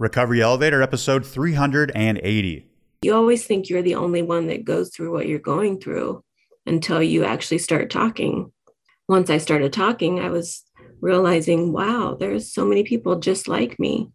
[0.00, 2.66] Recovery Elevator, episode 380.
[3.02, 6.24] You always think you're the only one that goes through what you're going through
[6.64, 8.50] until you actually start talking.
[9.10, 10.64] Once I started talking, I was
[11.02, 14.08] realizing, wow, there's so many people just like me.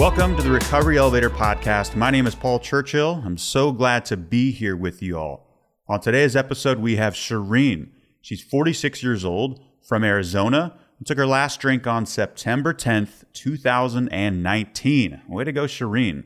[0.00, 1.94] Welcome to the Recovery Elevator podcast.
[1.94, 3.22] My name is Paul Churchill.
[3.22, 5.46] I'm so glad to be here with you all.
[5.88, 7.92] On today's episode, we have Shrene.
[8.22, 15.20] She's 46 years old from Arizona and took her last drink on September 10th, 2019.
[15.28, 16.24] Way to go, Shrene.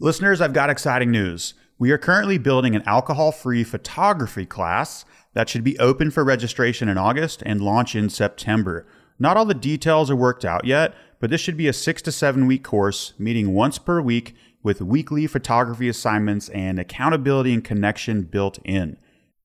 [0.00, 1.54] Listeners, I've got exciting news.
[1.78, 6.88] We are currently building an alcohol free photography class that should be open for registration
[6.88, 8.88] in August and launch in September.
[9.20, 12.10] Not all the details are worked out yet, but this should be a six to
[12.10, 18.22] seven week course, meeting once per week with weekly photography assignments and accountability and connection
[18.22, 18.96] built in.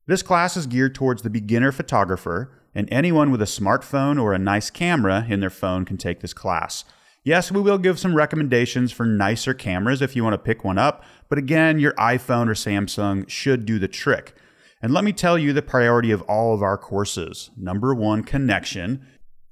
[0.07, 4.39] This class is geared towards the beginner photographer, and anyone with a smartphone or a
[4.39, 6.83] nice camera in their phone can take this class.
[7.23, 10.79] Yes, we will give some recommendations for nicer cameras if you want to pick one
[10.79, 14.33] up, but again, your iPhone or Samsung should do the trick.
[14.81, 17.51] And let me tell you the priority of all of our courses.
[17.55, 19.05] Number one, connection.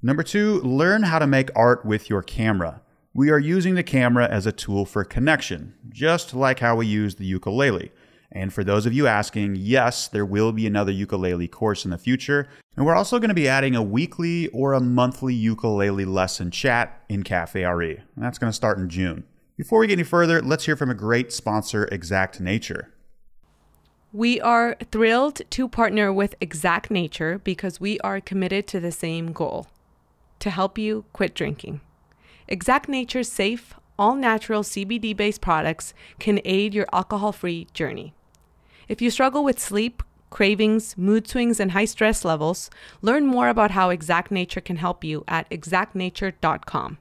[0.06, 2.80] Number two, learn how to make art with your camera.
[3.16, 7.16] We are using the camera as a tool for connection, just like how we use
[7.16, 7.92] the ukulele.
[8.31, 11.98] And for those of you asking, yes, there will be another ukulele course in the
[11.98, 12.48] future.
[12.78, 17.03] And we're also going to be adding a weekly or a monthly ukulele lesson chat
[17.09, 17.98] in Cafe RE.
[18.16, 19.23] That's going to start in June.
[19.58, 22.94] Before we get any further, let's hear from a great sponsor, Exact Nature.
[24.14, 29.31] We are thrilled to partner with Exact Nature because we are committed to the same
[29.31, 29.66] goal
[30.46, 31.82] to help you quit drinking.
[32.48, 38.14] Exact Nature's safe, all natural CBD based products can aid your alcohol free journey.
[38.88, 42.70] If you struggle with sleep, cravings, mood swings, and high stress levels,
[43.02, 47.00] learn more about how Exact Nature can help you at exactnature.com.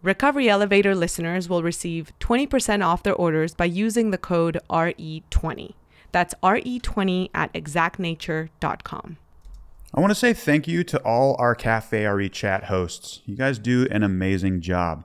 [0.00, 5.74] Recovery Elevator listeners will receive 20% off their orders by using the code RE20.
[6.12, 9.16] That's RE20 at exactnature.com.
[9.96, 13.22] I want to say thank you to all our Cafe RE chat hosts.
[13.26, 15.04] You guys do an amazing job.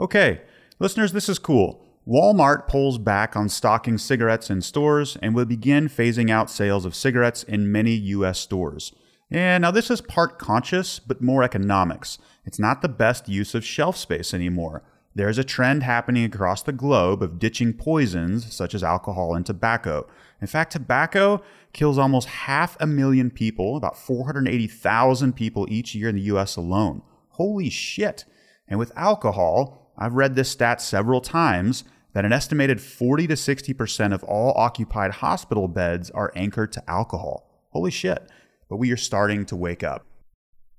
[0.00, 0.40] Okay,
[0.80, 1.86] listeners, this is cool.
[2.04, 6.96] Walmart pulls back on stocking cigarettes in stores and will begin phasing out sales of
[6.96, 8.92] cigarettes in many US stores.
[9.30, 12.18] And now this is part conscious, but more economics.
[12.44, 14.82] It's not the best use of shelf space anymore.
[15.14, 20.08] There's a trend happening across the globe of ditching poisons such as alcohol and tobacco.
[20.40, 21.40] In fact, tobacco
[21.74, 27.02] kills almost half a million people, about 480,000 people each year in the US alone.
[27.30, 28.24] Holy shit.
[28.66, 34.14] And with alcohol, I've read this stat several times that an estimated 40 to 60%
[34.14, 37.68] of all occupied hospital beds are anchored to alcohol.
[37.70, 38.30] Holy shit.
[38.70, 40.06] But we are starting to wake up.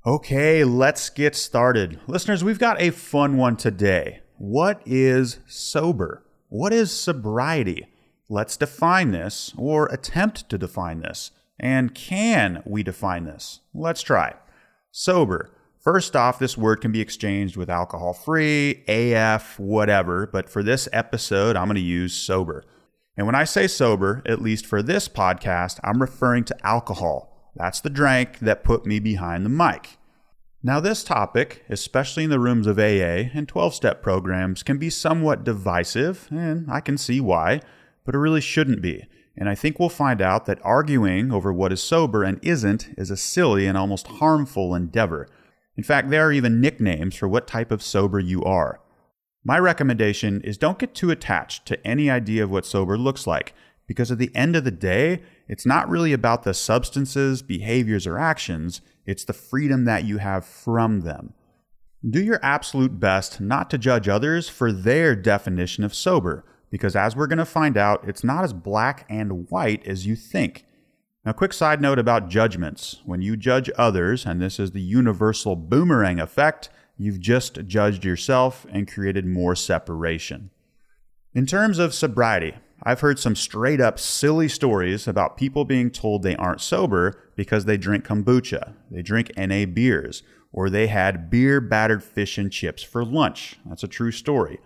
[0.05, 1.99] Okay, let's get started.
[2.07, 4.21] Listeners, we've got a fun one today.
[4.37, 6.25] What is sober?
[6.47, 7.87] What is sobriety?
[8.27, 11.31] Let's define this, or attempt to define this.
[11.59, 13.61] And can we define this?
[13.73, 14.33] Let's try.
[14.91, 15.51] Sober.
[15.79, 20.89] First off, this word can be exchanged with alcohol free, AF, whatever, but for this
[20.91, 22.63] episode, I'm going to use sober.
[23.15, 27.51] And when I say sober, at least for this podcast, I'm referring to alcohol.
[27.55, 29.97] That's the drink that put me behind the mic.
[30.63, 34.89] Now, this topic, especially in the rooms of AA and 12 step programs, can be
[34.89, 37.61] somewhat divisive, and I can see why
[38.05, 39.05] but it really shouldn't be.
[39.37, 43.11] And I think we'll find out that arguing over what is sober and isn't is
[43.11, 45.27] a silly and almost harmful endeavor.
[45.75, 48.79] In fact, there are even nicknames for what type of sober you are.
[49.43, 53.53] My recommendation is don't get too attached to any idea of what sober looks like,
[53.87, 58.17] because at the end of the day, it's not really about the substances, behaviors, or
[58.17, 61.33] actions, it's the freedom that you have from them.
[62.07, 67.15] Do your absolute best not to judge others for their definition of sober because as
[67.15, 70.65] we're going to find out, it's not as black and white as you think.
[71.25, 73.01] Now, quick side note about judgments.
[73.03, 78.65] When you judge others, and this is the universal boomerang effect, you've just judged yourself
[78.71, 80.51] and created more separation.
[81.33, 82.53] In terms of sobriety,
[82.83, 87.65] I've heard some straight up silly stories about people being told they aren't sober because
[87.65, 90.21] they drink kombucha, they drink NA beers,
[90.53, 93.57] or they had beer battered fish and chips for lunch.
[93.65, 94.59] That's a true story.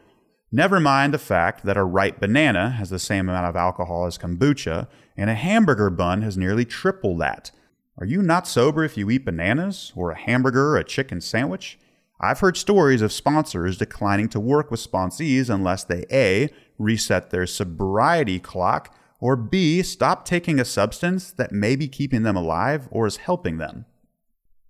[0.51, 4.17] Never mind the fact that a ripe banana has the same amount of alcohol as
[4.17, 7.51] kombucha, and a hamburger bun has nearly triple that.
[7.99, 11.77] Are you not sober if you eat bananas, or a hamburger, or a chicken sandwich?
[12.19, 16.49] I've heard stories of sponsors declining to work with sponsees unless they A.
[16.79, 19.83] reset their sobriety clock, or B.
[19.83, 23.85] stop taking a substance that may be keeping them alive or is helping them.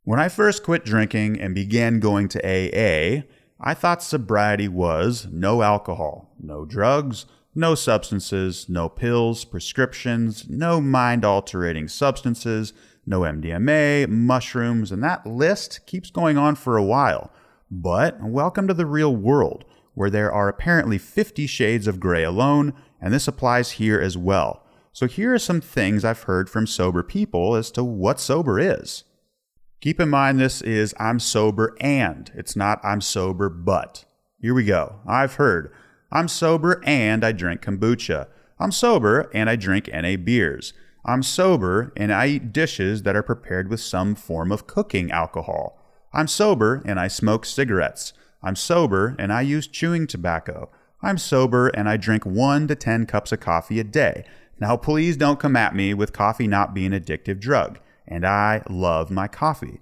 [0.03, 3.23] When I first quit drinking and began going to AA,
[3.61, 11.25] I thought sobriety was no alcohol, no drugs, no substances, no pills, prescriptions, no mind
[11.25, 12.71] altering substances,
[13.05, 17.33] no MDMA, mushrooms, and that list keeps going on for a while.
[17.69, 22.73] But welcome to the real world, where there are apparently 50 shades of gray alone,
[23.01, 24.65] and this applies here as well.
[24.93, 29.03] So here are some things I've heard from sober people as to what sober is.
[29.81, 34.03] Keep in mind this is I'm sober and, it's not I'm sober but.
[34.41, 34.99] Here we go.
[35.07, 35.71] I've heard
[36.11, 38.27] I'm sober and I drink kombucha.
[38.59, 40.73] I'm sober and I drink NA beers.
[41.05, 45.81] I'm sober and I eat dishes that are prepared with some form of cooking alcohol.
[46.11, 48.11] I'm sober and I smoke cigarettes.
[48.43, 50.69] I'm sober and I use chewing tobacco.
[51.01, 54.25] I'm sober and I drink 1 to 10 cups of coffee a day.
[54.59, 57.79] Now, please don't come at me with coffee not being an addictive drug.
[58.09, 59.79] And I love my coffee.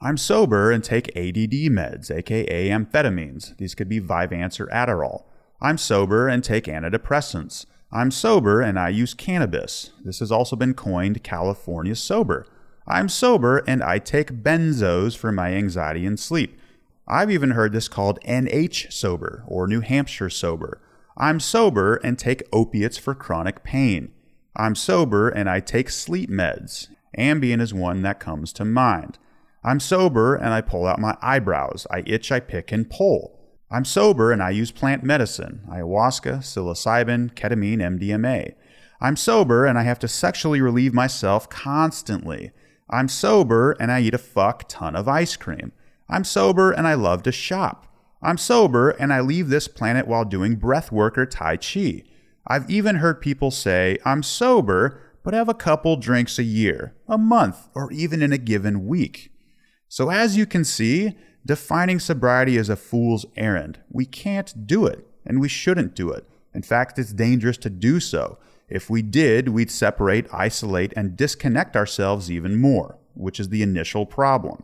[0.00, 3.56] I'm sober and take ADD meds, aka amphetamines.
[3.58, 5.24] These could be Vyvanse or Adderall.
[5.60, 7.66] I'm sober and take antidepressants.
[7.90, 9.90] I'm sober and I use cannabis.
[10.04, 12.46] This has also been coined California sober.
[12.86, 16.60] I'm sober and I take benzos for my anxiety and sleep.
[17.08, 20.80] I've even heard this called NH sober or New Hampshire sober.
[21.16, 24.12] I'm sober and take opiates for chronic pain.
[24.54, 26.88] I'm sober and I take sleep meds.
[27.16, 29.18] Ambien is one that comes to mind.
[29.64, 31.86] I'm sober and I pull out my eyebrows.
[31.90, 33.38] I itch, I pick, and pull.
[33.70, 38.54] I'm sober and I use plant medicine ayahuasca, psilocybin, ketamine, MDMA.
[39.00, 42.50] I'm sober and I have to sexually relieve myself constantly.
[42.90, 45.72] I'm sober and I eat a fuck ton of ice cream.
[46.08, 47.86] I'm sober and I love to shop.
[48.22, 52.02] I'm sober and I leave this planet while doing breath work or Tai Chi.
[52.46, 57.18] I've even heard people say, I'm sober, but have a couple drinks a year, a
[57.18, 59.30] month, or even in a given week.
[59.86, 63.78] So, as you can see, defining sobriety is a fool's errand.
[63.90, 66.26] We can't do it, and we shouldn't do it.
[66.54, 68.38] In fact, it's dangerous to do so.
[68.70, 74.06] If we did, we'd separate, isolate, and disconnect ourselves even more, which is the initial
[74.06, 74.62] problem.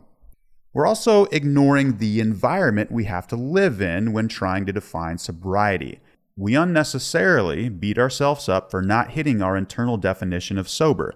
[0.73, 5.99] We're also ignoring the environment we have to live in when trying to define sobriety.
[6.37, 11.13] We unnecessarily beat ourselves up for not hitting our internal definition of sober.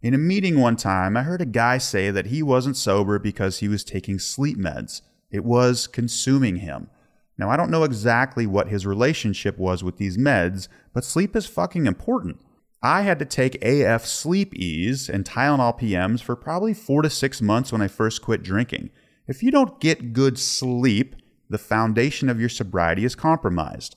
[0.00, 3.58] In a meeting one time, I heard a guy say that he wasn't sober because
[3.58, 5.02] he was taking sleep meds.
[5.30, 6.88] It was consuming him.
[7.36, 11.46] Now, I don't know exactly what his relationship was with these meds, but sleep is
[11.46, 12.40] fucking important.
[12.82, 17.42] I had to take AF Sleep Ease and Tylenol PMs for probably four to six
[17.42, 18.90] months when I first quit drinking.
[19.28, 21.14] If you don't get good sleep,
[21.48, 23.96] the foundation of your sobriety is compromised.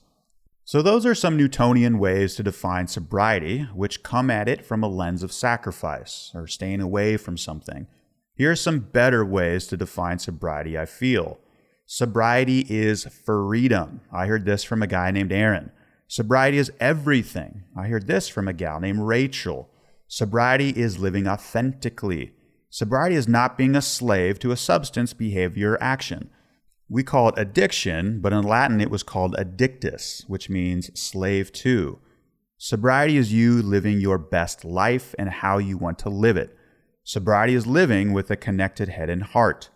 [0.68, 4.88] So, those are some Newtonian ways to define sobriety, which come at it from a
[4.88, 7.86] lens of sacrifice or staying away from something.
[8.34, 11.38] Here are some better ways to define sobriety, I feel.
[11.86, 14.00] Sobriety is freedom.
[14.12, 15.70] I heard this from a guy named Aaron.
[16.08, 17.62] Sobriety is everything.
[17.76, 19.70] I heard this from a gal named Rachel.
[20.08, 22.32] Sobriety is living authentically.
[22.70, 26.28] Sobriety is not being a slave to a substance, behavior, or action.
[26.88, 31.98] We call it addiction, but in Latin it was called addictus, which means slave to.
[32.58, 36.56] Sobriety is you living your best life and how you want to live it.
[37.02, 39.68] Sobriety is living with a connected head and heart.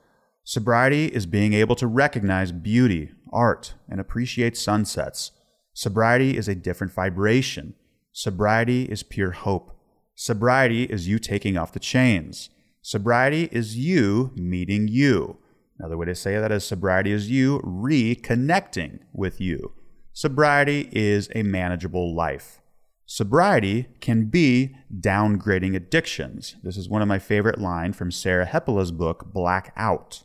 [0.44, 5.32] Sobriety is being able to recognize beauty, art, and appreciate sunsets.
[5.74, 7.74] Sobriety is a different vibration.
[8.12, 9.76] Sobriety is pure hope.
[10.14, 12.50] Sobriety is you taking off the chains.
[12.82, 15.39] Sobriety is you meeting you.
[15.80, 19.72] Another way to say that is sobriety is you reconnecting with you.
[20.12, 22.60] Sobriety is a manageable life.
[23.06, 26.56] Sobriety can be downgrading addictions.
[26.62, 30.24] This is one of my favorite lines from Sarah Hepola's book, Blackout.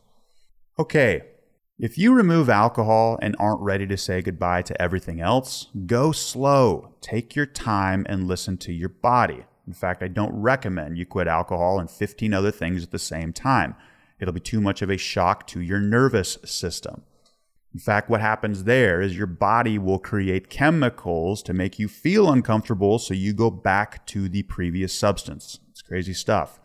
[0.77, 1.21] Okay,
[1.79, 6.95] if you remove alcohol and aren't ready to say goodbye to everything else, go slow.
[6.99, 9.45] Take your time and listen to your body.
[9.65, 13.31] In fact, I don't recommend you quit alcohol and 15 other things at the same
[13.31, 13.75] time.
[14.19, 17.03] It'll be too much of a shock to your nervous system.
[17.73, 22.31] In fact, what happens there is your body will create chemicals to make you feel
[22.31, 25.59] uncomfortable, so you go back to the previous substance.
[25.71, 26.59] It's crazy stuff.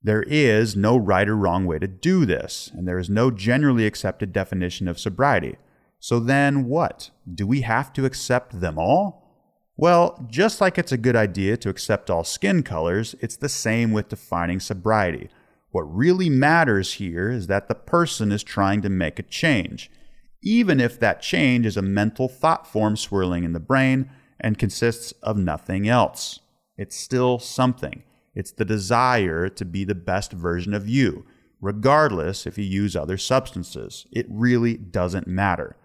[0.00, 3.84] There is no right or wrong way to do this, and there is no generally
[3.84, 5.56] accepted definition of sobriety.
[5.98, 7.10] So then what?
[7.34, 9.24] Do we have to accept them all?
[9.76, 13.90] Well, just like it's a good idea to accept all skin colors, it's the same
[13.90, 15.30] with defining sobriety.
[15.74, 19.90] What really matters here is that the person is trying to make a change,
[20.40, 25.10] even if that change is a mental thought form swirling in the brain and consists
[25.20, 26.38] of nothing else.
[26.78, 28.04] It's still something.
[28.36, 31.26] It's the desire to be the best version of you,
[31.60, 34.06] regardless if you use other substances.
[34.12, 35.76] It really doesn't matter.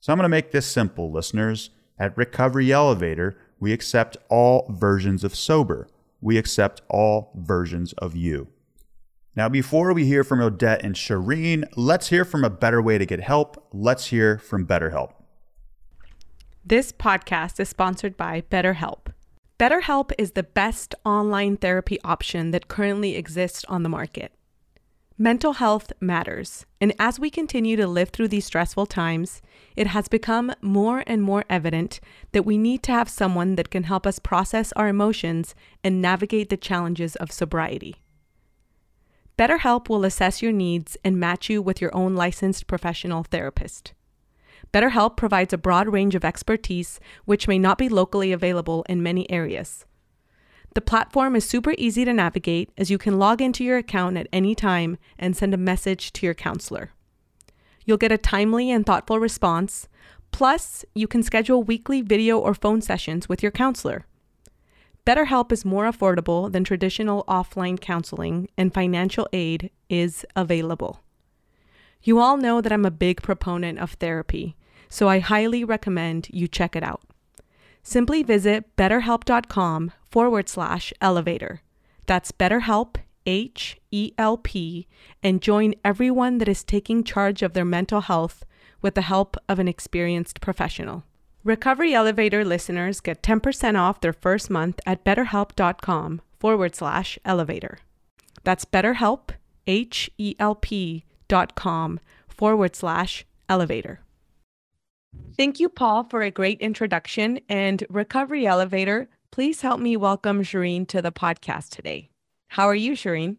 [0.00, 1.70] So I'm going to make this simple, listeners.
[1.98, 5.88] At Recovery Elevator, we accept all versions of sober.
[6.20, 8.48] We accept all versions of you.
[9.38, 13.06] Now, before we hear from Odette and Shrene, let's hear from a better way to
[13.06, 13.68] get help.
[13.72, 15.12] Let's hear from BetterHelp.
[16.64, 19.12] This podcast is sponsored by BetterHelp.
[19.56, 24.32] BetterHelp is the best online therapy option that currently exists on the market.
[25.16, 29.40] Mental health matters, and as we continue to live through these stressful times,
[29.76, 32.00] it has become more and more evident
[32.32, 35.54] that we need to have someone that can help us process our emotions
[35.84, 38.02] and navigate the challenges of sobriety.
[39.38, 43.92] BetterHelp will assess your needs and match you with your own licensed professional therapist.
[44.72, 49.30] BetterHelp provides a broad range of expertise which may not be locally available in many
[49.30, 49.86] areas.
[50.74, 54.26] The platform is super easy to navigate as you can log into your account at
[54.32, 56.90] any time and send a message to your counselor.
[57.86, 59.88] You'll get a timely and thoughtful response.
[60.32, 64.04] Plus, you can schedule weekly video or phone sessions with your counselor.
[65.08, 71.00] BetterHelp is more affordable than traditional offline counseling, and financial aid is available.
[72.02, 74.54] You all know that I'm a big proponent of therapy,
[74.90, 77.00] so I highly recommend you check it out.
[77.82, 81.62] Simply visit betterhelp.com forward slash elevator.
[82.04, 84.86] That's BetterHelp, H E L P,
[85.22, 88.44] and join everyone that is taking charge of their mental health
[88.82, 91.04] with the help of an experienced professional.
[91.48, 97.78] Recovery Elevator listeners get 10% off their first month at betterhelp.com forward slash elevator.
[98.44, 99.30] That's BetterHelp,
[99.66, 104.00] H E L P dot com forward slash elevator.
[105.38, 107.40] Thank you, Paul, for a great introduction.
[107.48, 112.10] And Recovery Elevator, please help me welcome Shrene to the podcast today.
[112.48, 113.38] How are you, Shrene?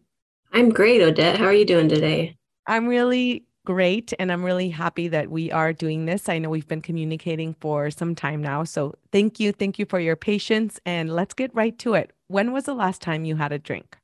[0.52, 1.38] I'm great, Odette.
[1.38, 2.34] How are you doing today?
[2.66, 4.12] I'm really great.
[4.18, 6.28] And I'm really happy that we are doing this.
[6.28, 8.64] I know we've been communicating for some time now.
[8.64, 9.52] So thank you.
[9.52, 10.80] Thank you for your patience.
[10.86, 12.12] And let's get right to it.
[12.28, 13.96] When was the last time you had a drink?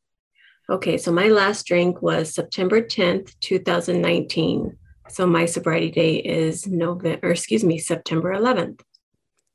[0.69, 4.77] Okay, so my last drink was September 10th, 2019.
[5.09, 8.81] So my sobriety day is November, or excuse me, September 11th.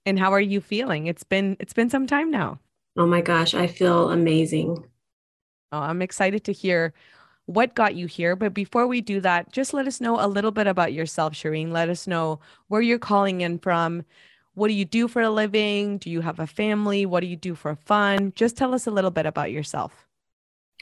[0.06, 1.08] And how are you feeling?
[1.08, 2.60] It's been it's been some time now.
[2.98, 4.84] Oh my gosh, I feel amazing.
[5.72, 6.94] Oh, I'm excited to hear
[7.54, 8.36] what got you here.
[8.36, 11.72] But before we do that, just let us know a little bit about yourself, Shrene.
[11.72, 14.04] Let us know where you're calling in from.
[14.54, 15.98] What do you do for a living?
[15.98, 17.06] Do you have a family?
[17.06, 18.34] What do you do for fun?
[18.36, 20.08] Just tell us a little bit about yourself.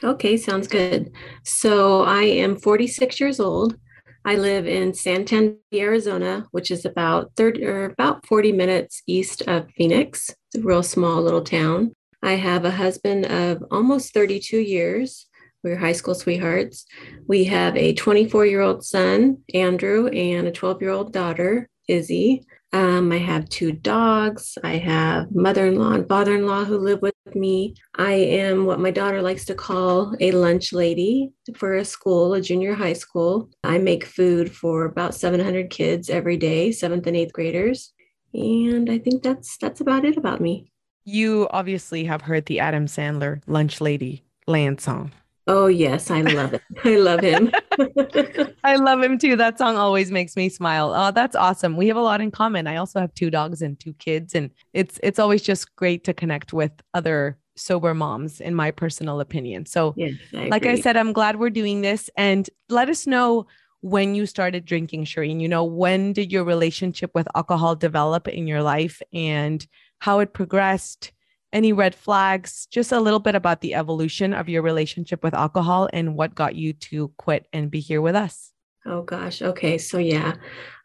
[0.02, 1.12] Okay, sounds good.
[1.44, 3.76] So I am 46 years old.
[4.24, 9.70] I live in Santan, Arizona, which is about 30 or about 40 minutes east of
[9.76, 10.30] Phoenix.
[10.52, 11.92] It's a real small little town.
[12.22, 15.26] I have a husband of almost 32 years.
[15.62, 16.86] We're high school sweethearts.
[17.26, 22.46] We have a 24 year old son, Andrew, and a 12 year old daughter, Izzy.
[22.72, 24.56] Um, I have two dogs.
[24.62, 27.74] I have mother in law and father in law who live with me.
[27.96, 32.40] I am what my daughter likes to call a lunch lady for a school, a
[32.40, 33.50] junior high school.
[33.64, 37.92] I make food for about 700 kids every day, seventh and eighth graders.
[38.32, 40.70] And I think that's that's about it about me.
[41.04, 45.10] You obviously have heard the Adam Sandler Lunch Lady land song.
[45.46, 46.62] Oh, yes, I love it.
[46.84, 47.50] I love him.
[48.64, 49.36] I love him too.
[49.36, 50.92] That song always makes me smile.
[50.94, 51.76] Oh, that's awesome.
[51.76, 52.66] We have a lot in common.
[52.66, 56.14] I also have two dogs and two kids and it's it's always just great to
[56.14, 59.66] connect with other sober moms in my personal opinion.
[59.66, 63.46] So, yes, I like I said, I'm glad we're doing this and let us know
[63.82, 65.40] when you started drinking, Shrene.
[65.40, 69.66] You know, when did your relationship with alcohol develop in your life and
[69.98, 71.12] how it progressed?
[71.52, 72.66] Any red flags?
[72.70, 76.54] Just a little bit about the evolution of your relationship with alcohol and what got
[76.54, 78.52] you to quit and be here with us.
[78.86, 79.42] Oh gosh.
[79.42, 79.76] Okay.
[79.76, 80.34] So yeah,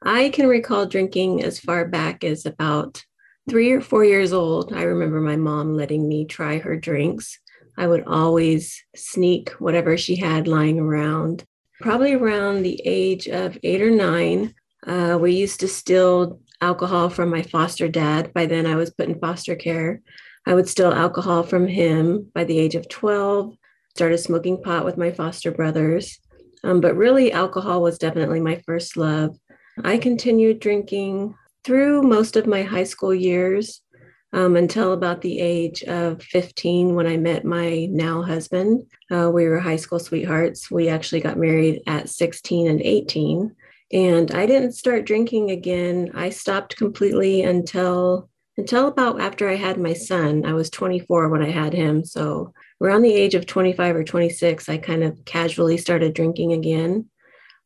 [0.01, 3.03] I can recall drinking as far back as about
[3.49, 4.73] three or four years old.
[4.73, 7.39] I remember my mom letting me try her drinks.
[7.77, 11.43] I would always sneak whatever she had lying around.
[11.81, 14.53] Probably around the age of eight or nine,
[14.87, 18.33] uh, we used to steal alcohol from my foster dad.
[18.33, 20.01] By then, I was put in foster care.
[20.45, 23.55] I would steal alcohol from him by the age of 12,
[23.95, 26.19] started smoking pot with my foster brothers.
[26.63, 29.37] Um, but really, alcohol was definitely my first love.
[29.83, 33.81] I continued drinking through most of my high school years.
[34.33, 38.83] um, until about the age of 15 when I met my now husband.
[39.09, 40.69] Uh, we were high school sweethearts.
[40.69, 43.55] We actually got married at 16 and 18.
[43.93, 46.11] And I didn't start drinking again.
[46.15, 50.45] I stopped completely until until about after I had my son.
[50.45, 52.05] I was 24 when I had him.
[52.05, 57.09] So around the age of 25 or 26, I kind of casually started drinking again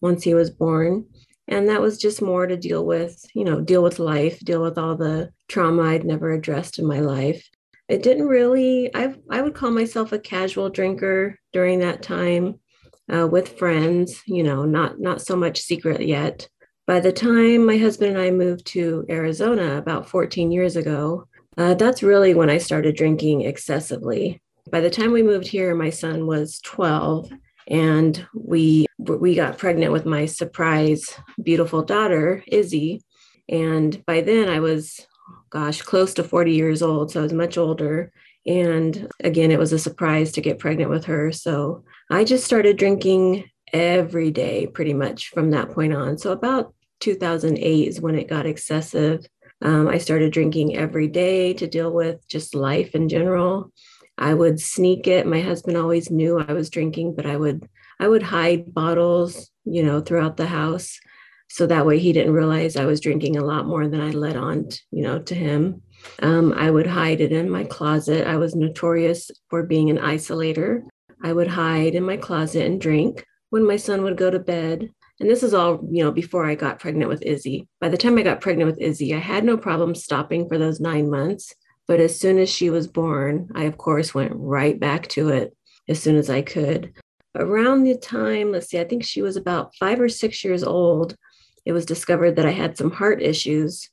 [0.01, 1.05] once he was born.
[1.48, 4.77] And that was just more to deal with, you know, deal with life, deal with
[4.77, 7.48] all the trauma I'd never addressed in my life.
[7.88, 12.60] It didn't really, I, I would call myself a casual drinker during that time
[13.12, 16.48] uh, with friends, you know, not, not so much secret yet.
[16.89, 21.75] By the time my husband and I moved to Arizona about 14 years ago, uh,
[21.75, 24.41] that's really when I started drinking excessively.
[24.72, 27.31] By the time we moved here, my son was 12
[27.67, 33.03] and we we got pregnant with my surprise beautiful daughter Izzy.
[33.48, 35.05] And by then I was
[35.51, 38.12] gosh close to 40 years old so I was much older.
[38.48, 41.31] And again it was a surprise to get pregnant with her.
[41.34, 46.17] So I just started drinking every day pretty much from that point on.
[46.17, 49.25] So about 2008 is when it got excessive
[49.62, 53.72] um, I started drinking every day to deal with just life in general
[54.20, 55.25] I would sneak it.
[55.25, 57.68] My husband always knew I was drinking, but I would
[58.00, 61.00] I would hide bottles, you know, throughout the house.
[61.50, 64.36] So that way he didn't realize I was drinking a lot more than I let
[64.36, 65.82] on, you know, to him.
[66.22, 68.27] Um, I would hide it in my closet.
[68.27, 70.84] I was notorious for being an isolator.
[71.24, 74.91] I would hide in my closet and drink when my son would go to bed.
[75.19, 77.67] And this is all, you know, before I got pregnant with Izzy.
[77.81, 80.79] By the time I got pregnant with Izzy, I had no problem stopping for those
[80.79, 81.53] nine months.
[81.88, 85.55] But as soon as she was born, I, of course, went right back to it
[85.89, 86.93] as soon as I could.
[87.35, 91.15] Around the time, let's see, I think she was about five or six years old,
[91.65, 93.89] it was discovered that I had some heart issues.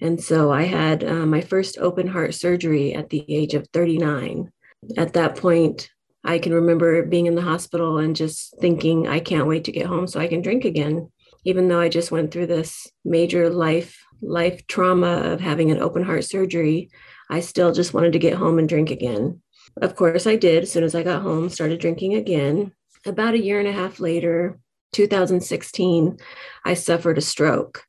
[0.00, 4.50] And so I had uh, my first open heart surgery at the age of 39.
[4.96, 5.88] At that point,
[6.24, 9.86] I can remember being in the hospital and just thinking, I can't wait to get
[9.86, 11.10] home so I can drink again.
[11.44, 16.04] Even though I just went through this major life life trauma of having an open
[16.04, 16.90] heart surgery,
[17.28, 19.42] I still just wanted to get home and drink again.
[19.80, 20.64] Of course, I did.
[20.64, 22.72] As soon as I got home, started drinking again.
[23.04, 24.60] About a year and a half later,
[24.92, 26.18] 2016,
[26.64, 27.84] I suffered a stroke.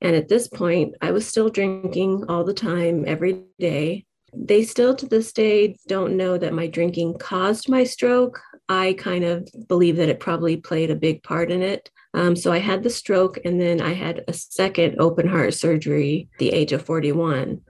[0.00, 4.06] And at this point, I was still drinking all the time, every day.
[4.34, 8.40] They still to this day don't know that my drinking caused my stroke.
[8.68, 11.90] I kind of believe that it probably played a big part in it.
[12.14, 16.28] Um, so I had the stroke, and then I had a second open heart surgery
[16.38, 17.60] the age of 41.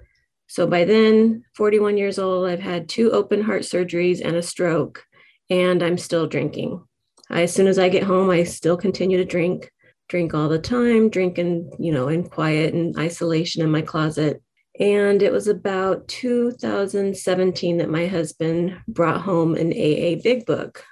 [0.46, 5.04] So by then, 41 years old, I've had two open heart surgeries and a stroke,
[5.50, 6.82] and I'm still drinking.
[7.30, 9.70] I, as soon as I get home, I still continue to drink,
[10.08, 14.42] drink all the time, drinking, you know, in quiet and isolation in my closet.
[14.80, 20.84] And it was about 2017 that my husband brought home an AA big book.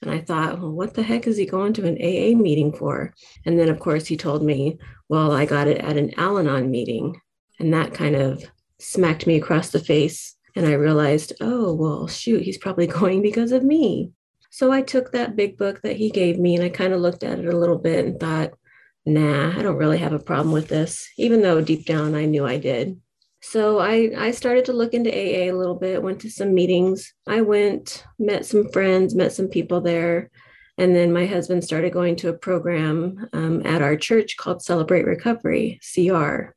[0.00, 3.14] And I thought, well, what the heck is he going to an AA meeting for?
[3.44, 4.78] And then, of course, he told me,
[5.08, 7.20] well, I got it at an Al Anon meeting.
[7.58, 8.44] And that kind of
[8.78, 10.36] smacked me across the face.
[10.54, 14.12] And I realized, oh, well, shoot, he's probably going because of me.
[14.50, 17.24] So I took that big book that he gave me and I kind of looked
[17.24, 18.52] at it a little bit and thought,
[19.06, 22.46] nah, I don't really have a problem with this, even though deep down I knew
[22.46, 23.00] I did.
[23.42, 27.12] So I, I started to look into AA a little bit, went to some meetings.
[27.26, 30.30] I went, met some friends, met some people there.
[30.78, 35.04] And then my husband started going to a program um, at our church called Celebrate
[35.04, 36.54] Recovery, CR.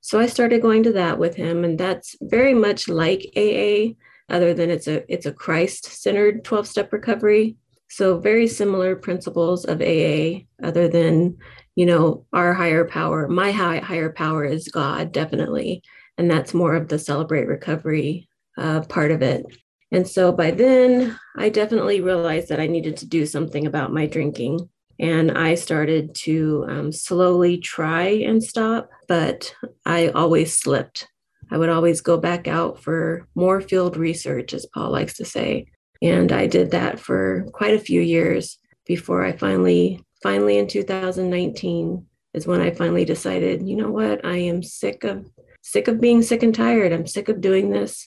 [0.00, 3.94] So I started going to that with him, and that's very much like AA,
[4.28, 7.56] other than it's a it's a Christ-centered 12-step recovery.
[7.88, 11.38] So very similar principles of AA, other than
[11.74, 13.28] you know our higher power.
[13.28, 15.82] My high, higher power is God, definitely,
[16.18, 19.44] and that's more of the celebrate recovery uh, part of it.
[19.90, 24.06] And so by then, I definitely realized that I needed to do something about my
[24.06, 24.68] drinking.
[24.98, 31.08] And I started to um, slowly try and stop, but I always slipped.
[31.50, 35.66] I would always go back out for more field research, as Paul likes to say.
[36.02, 42.06] And I did that for quite a few years before I finally, finally in 2019
[42.34, 45.30] is when I finally decided, you know what, I am sick of
[45.74, 46.92] sick of being sick and tired.
[46.92, 48.06] I'm sick of doing this.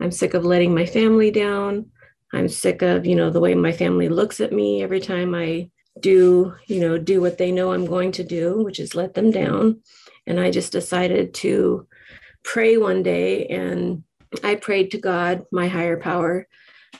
[0.00, 1.90] I'm sick of letting my family down.
[2.32, 5.68] I'm sick of, you know, the way my family looks at me every time I
[5.98, 9.32] do, you know, do what they know I'm going to do, which is let them
[9.32, 9.80] down.
[10.28, 11.88] And I just decided to
[12.44, 14.04] pray one day and
[14.44, 16.46] I prayed to God, my higher power,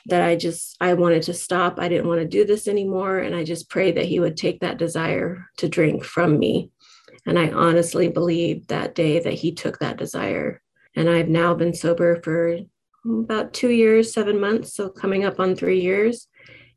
[0.07, 1.79] that I just I wanted to stop.
[1.79, 4.59] I didn't want to do this anymore and I just prayed that he would take
[4.59, 6.71] that desire to drink from me.
[7.29, 10.63] And I honestly believe that day that he took that desire.
[10.95, 12.57] And I've now been sober for
[13.05, 16.27] about two years, seven months, so coming up on three years.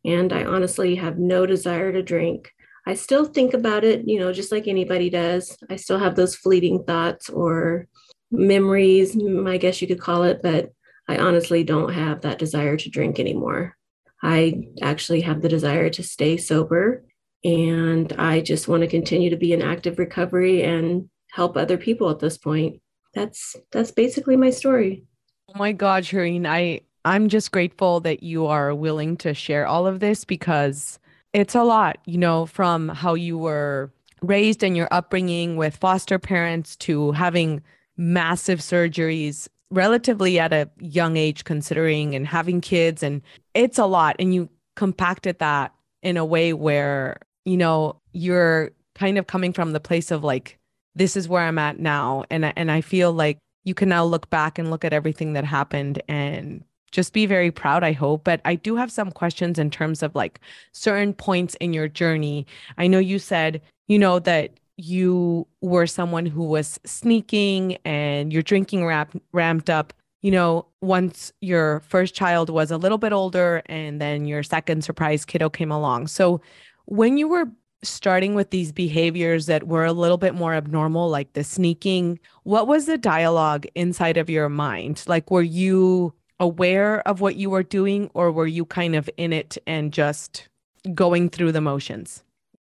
[0.05, 2.53] And I honestly have no desire to drink.
[2.87, 5.57] I still think about it, you know, just like anybody does.
[5.71, 7.89] I still have those fleeting thoughts or
[8.31, 10.71] memories, I guess you could call it, but
[11.09, 13.75] I honestly don't have that desire to drink anymore.
[14.23, 17.05] I actually have the desire to stay sober
[17.45, 22.11] and I just want to continue to be in active recovery and help other people
[22.11, 22.81] at this point.
[23.15, 25.05] That's that's basically my story.
[25.49, 29.87] Oh my god, Shrene, I I'm just grateful that you are willing to share all
[29.87, 30.99] of this because
[31.33, 36.19] it's a lot, you know, from how you were raised and your upbringing with foster
[36.19, 37.63] parents to having
[37.97, 43.23] massive surgeries relatively at a young age considering and having kids and
[43.55, 49.19] it's a lot and you compacted that in a way where you know you're kind
[49.19, 50.59] of coming from the place of like
[50.95, 52.25] this is where I'm at now.
[52.31, 55.45] And and I feel like you can now look back and look at everything that
[55.45, 58.25] happened and just be very proud I hope.
[58.25, 60.41] But I do have some questions in terms of like
[60.73, 62.47] certain points in your journey.
[62.79, 68.43] I know you said you know that you were someone who was sneaking and your
[68.43, 73.63] drinking ramp, ramped up you know once your first child was a little bit older
[73.67, 76.09] and then your second surprise kiddo came along.
[76.09, 76.41] So
[76.87, 77.47] when you were
[77.83, 82.69] starting with these behaviors that were a little bit more abnormal like the sneaking what
[82.69, 87.63] was the dialogue inside of your mind like were you aware of what you were
[87.63, 90.49] doing or were you kind of in it and just
[90.95, 92.23] going through the motions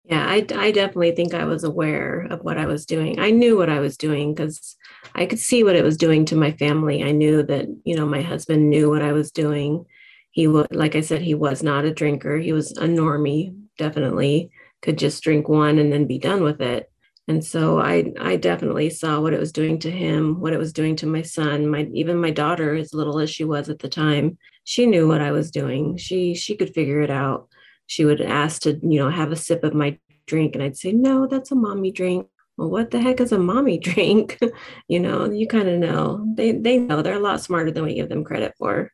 [0.04, 3.20] yeah, I, I definitely think I was aware of what I was doing.
[3.20, 4.76] I knew what I was doing because
[5.14, 7.04] I could see what it was doing to my family.
[7.04, 9.86] I knew that, you know, my husband knew what I was doing.
[10.32, 12.36] He was, like I said, he was not a drinker.
[12.36, 16.90] He was a normie, definitely could just drink one and then be done with it.
[17.28, 20.72] And so I, I definitely saw what it was doing to him, what it was
[20.72, 23.88] doing to my son, my even my daughter, as little as she was at the
[23.88, 24.38] time.
[24.64, 25.96] She knew what I was doing.
[25.96, 27.48] She she could figure it out
[27.92, 30.54] she would ask to, you know, have a sip of my drink.
[30.54, 32.26] And I'd say, no, that's a mommy drink.
[32.56, 34.38] Well, what the heck is a mommy drink?
[34.88, 36.26] you know, you kind of know.
[36.34, 38.90] They they know they're a lot smarter than we give them credit for.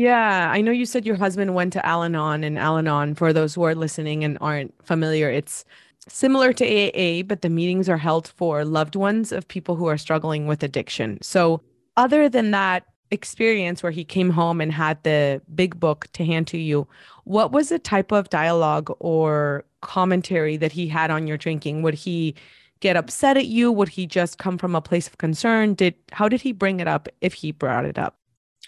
[0.00, 3.34] Yeah, I know you said your husband went to Al Anon, and Al Anon, for
[3.34, 5.62] those who are listening and aren't familiar, it's
[6.08, 9.98] similar to AA, but the meetings are held for loved ones of people who are
[9.98, 11.18] struggling with addiction.
[11.20, 11.60] So,
[11.98, 16.46] other than that experience where he came home and had the big book to hand
[16.46, 16.88] to you,
[17.24, 21.82] what was the type of dialogue or commentary that he had on your drinking?
[21.82, 22.34] Would he
[22.80, 23.70] get upset at you?
[23.70, 25.74] Would he just come from a place of concern?
[25.74, 28.19] Did how did he bring it up if he brought it up?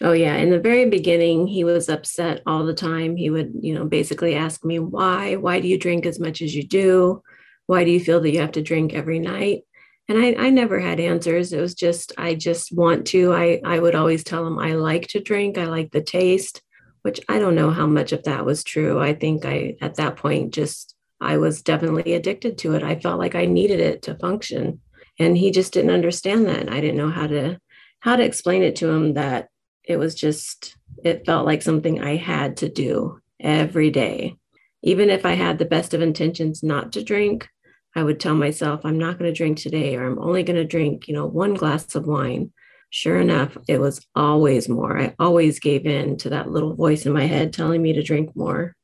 [0.02, 3.16] Oh yeah, in the very beginning he was upset all the time.
[3.16, 6.54] He would, you know, basically ask me why, why do you drink as much as
[6.54, 7.22] you do?
[7.66, 9.62] Why do you feel that you have to drink every night?
[10.08, 11.52] And I, I never had answers.
[11.52, 13.32] It was just I just want to.
[13.32, 15.56] I I would always tell him I like to drink.
[15.56, 16.60] I like the taste
[17.02, 19.00] which I don't know how much of that was true.
[19.00, 22.82] I think I, at that point, just I was definitely addicted to it.
[22.82, 24.80] I felt like I needed it to function.
[25.18, 26.72] And he just didn't understand that.
[26.72, 27.58] I didn't know how to
[28.00, 29.48] how to explain it to him that
[29.84, 34.36] it was just it felt like something I had to do every day.
[34.82, 37.48] Even if I had the best of intentions not to drink,
[37.94, 40.64] I would tell myself I'm not going to drink today or I'm only going to
[40.64, 42.52] drink, you know, one glass of wine
[42.92, 44.98] sure enough, it was always more.
[44.98, 48.36] I always gave in to that little voice in my head telling me to drink
[48.36, 48.76] more.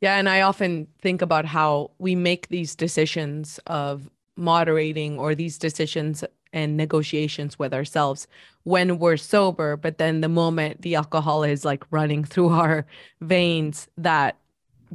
[0.00, 0.16] Yeah.
[0.16, 6.22] And I often think about how we make these decisions of moderating or these decisions
[6.52, 8.26] and negotiations with ourselves
[8.64, 9.76] when we're sober.
[9.76, 12.86] But then the moment the alcohol is like running through our
[13.20, 14.36] veins, that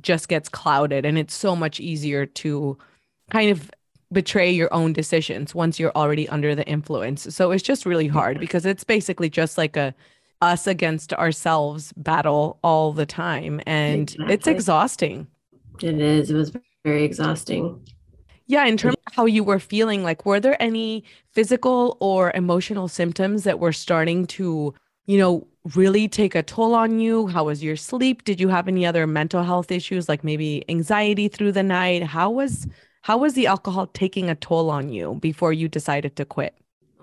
[0.01, 1.05] just gets clouded.
[1.05, 2.77] And it's so much easier to
[3.29, 3.71] kind of
[4.11, 7.33] betray your own decisions once you're already under the influence.
[7.33, 9.93] So it's just really hard because it's basically just like a
[10.41, 14.33] us against ourselves battle all the time and exactly.
[14.33, 15.27] it's exhausting.
[15.81, 16.31] It is.
[16.31, 16.51] It was
[16.83, 17.79] very exhausting.
[18.51, 22.89] Yeah, in terms of how you were feeling, like were there any physical or emotional
[22.89, 24.73] symptoms that were starting to,
[25.05, 27.27] you know, really take a toll on you?
[27.27, 28.25] How was your sleep?
[28.25, 32.03] Did you have any other mental health issues like maybe anxiety through the night?
[32.03, 32.67] How was
[33.03, 36.53] how was the alcohol taking a toll on you before you decided to quit?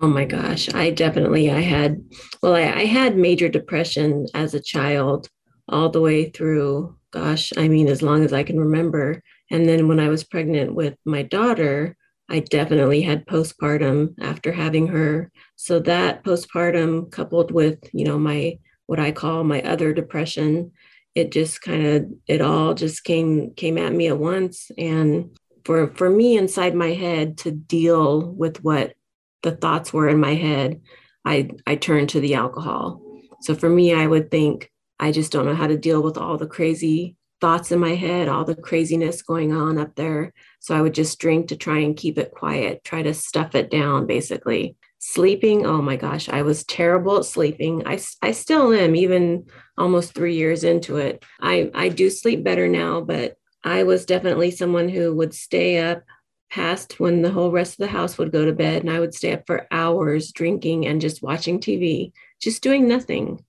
[0.02, 2.04] Oh my gosh, I definitely I had
[2.42, 5.30] well I, I had major depression as a child
[5.66, 9.22] all the way through gosh, I mean as long as I can remember.
[9.50, 11.96] And then when I was pregnant with my daughter,
[12.28, 15.30] I definitely had postpartum after having her.
[15.56, 20.72] So that postpartum coupled with, you know, my what I call my other depression,
[21.14, 25.88] it just kind of it all just came came at me at once and for
[25.88, 28.94] for me inside my head to deal with what
[29.42, 30.80] the thoughts were in my head
[31.28, 33.02] I I turned to the alcohol.
[33.42, 36.38] So for me, I would think I just don't know how to deal with all
[36.38, 40.32] the crazy thoughts in my head, all the craziness going on up there.
[40.60, 43.70] So I would just drink to try and keep it quiet, try to stuff it
[43.70, 44.76] down, basically.
[44.98, 47.86] Sleeping, oh my gosh, I was terrible at sleeping.
[47.86, 49.46] I, I still am, even
[49.76, 51.24] almost three years into it.
[51.40, 56.02] I, I do sleep better now, but I was definitely someone who would stay up
[56.50, 59.14] past when the whole rest of the house would go to bed, and I would
[59.14, 63.44] stay up for hours drinking and just watching TV, just doing nothing.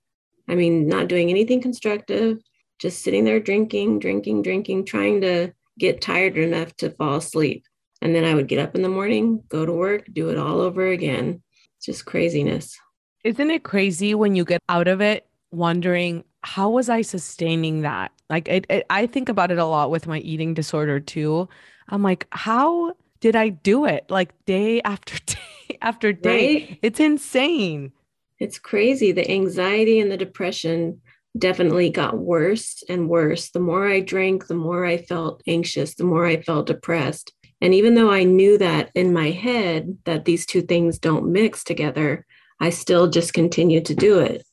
[0.48, 2.40] I mean, not doing anything constructive,
[2.80, 7.66] just sitting there drinking, drinking, drinking, trying to get tired enough to fall asleep.
[8.02, 10.62] And then I would get up in the morning, go to work, do it all
[10.62, 11.42] over again.
[11.78, 12.78] It's just craziness.
[13.24, 18.12] Isn't it crazy when you get out of it wondering, how was I sustaining that?
[18.30, 21.50] Like, it, it, I think about it a lot with my eating disorder too.
[21.90, 24.06] I'm like, how did I do it?
[24.10, 26.54] Like, day after day after day.
[26.54, 26.80] Right?
[26.82, 27.92] It's insane.
[28.40, 29.12] It's crazy.
[29.12, 31.02] The anxiety and the depression
[31.38, 33.52] definitely got worse and worse.
[33.52, 37.34] The more I drank, the more I felt anxious, the more I felt depressed.
[37.62, 41.64] And even though I knew that in my head that these two things don't mix
[41.64, 42.26] together,
[42.60, 44.44] I still just continued to do it.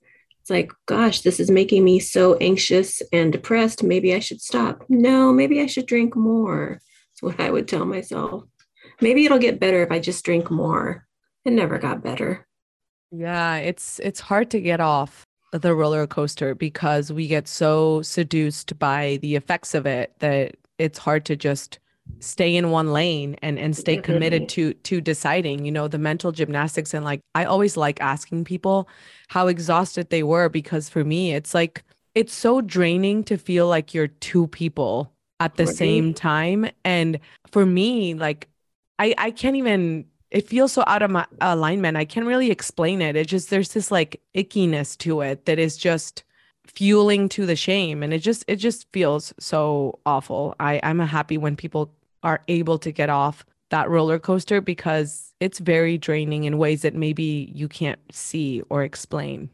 [0.41, 3.83] It's like, gosh, this is making me so anxious and depressed.
[3.83, 4.85] Maybe I should stop.
[4.89, 6.81] No, maybe I should drink more.
[7.11, 8.45] That's what I would tell myself.
[9.01, 11.05] Maybe it'll get better if I just drink more.
[11.45, 12.47] It never got better.
[13.11, 18.79] Yeah, it's it's hard to get off the roller coaster because we get so seduced
[18.79, 21.79] by the effects of it that it's hard to just
[22.21, 24.71] stay in one lane and and stay committed mm-hmm.
[24.71, 28.89] to to deciding you know the mental gymnastics and like i always like asking people
[29.27, 31.83] how exhausted they were because for me it's like
[32.15, 36.67] it's so draining to feel like you're two people at the same time.
[36.85, 37.21] And
[37.53, 38.49] for me like
[38.99, 41.97] i i can't even it feels so out of my alignment.
[41.97, 43.17] I can't really explain it.
[43.17, 46.25] It just there's this like ickiness to it that is just
[46.67, 50.55] fueling to the shame and it just it just feels so awful.
[50.59, 55.59] I I'm happy when people are able to get off that roller coaster because it's
[55.59, 59.51] very draining in ways that maybe you can't see or explain.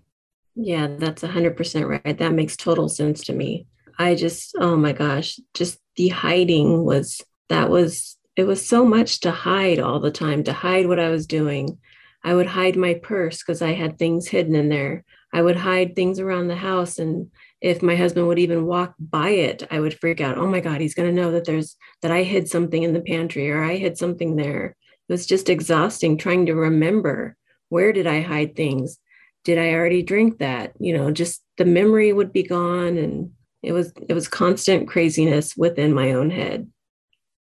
[0.54, 2.18] Yeah, that's 100% right.
[2.18, 3.66] That makes total sense to me.
[3.98, 9.20] I just oh my gosh, just the hiding was that was it was so much
[9.20, 11.78] to hide all the time, to hide what I was doing.
[12.24, 15.04] I would hide my purse because I had things hidden in there.
[15.32, 16.98] I would hide things around the house.
[16.98, 20.38] And if my husband would even walk by it, I would freak out.
[20.38, 23.00] Oh my God, he's going to know that there's that I hid something in the
[23.00, 24.76] pantry or I hid something there.
[25.08, 27.36] It was just exhausting trying to remember
[27.68, 28.98] where did I hide things?
[29.44, 30.74] Did I already drink that?
[30.78, 32.98] You know, just the memory would be gone.
[32.98, 36.70] And it was it was constant craziness within my own head.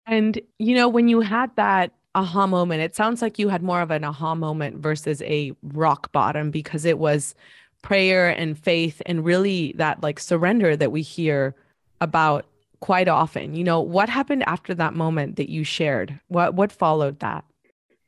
[0.09, 3.79] And, you know, when you had that aha moment, it sounds like you had more
[3.79, 7.35] of an aha moment versus a rock bottom because it was
[7.83, 11.55] prayer and faith and really that like surrender that we hear
[12.01, 12.47] about
[12.79, 13.53] quite often.
[13.53, 16.19] You know, what happened after that moment that you shared?
[16.27, 17.45] What what followed that?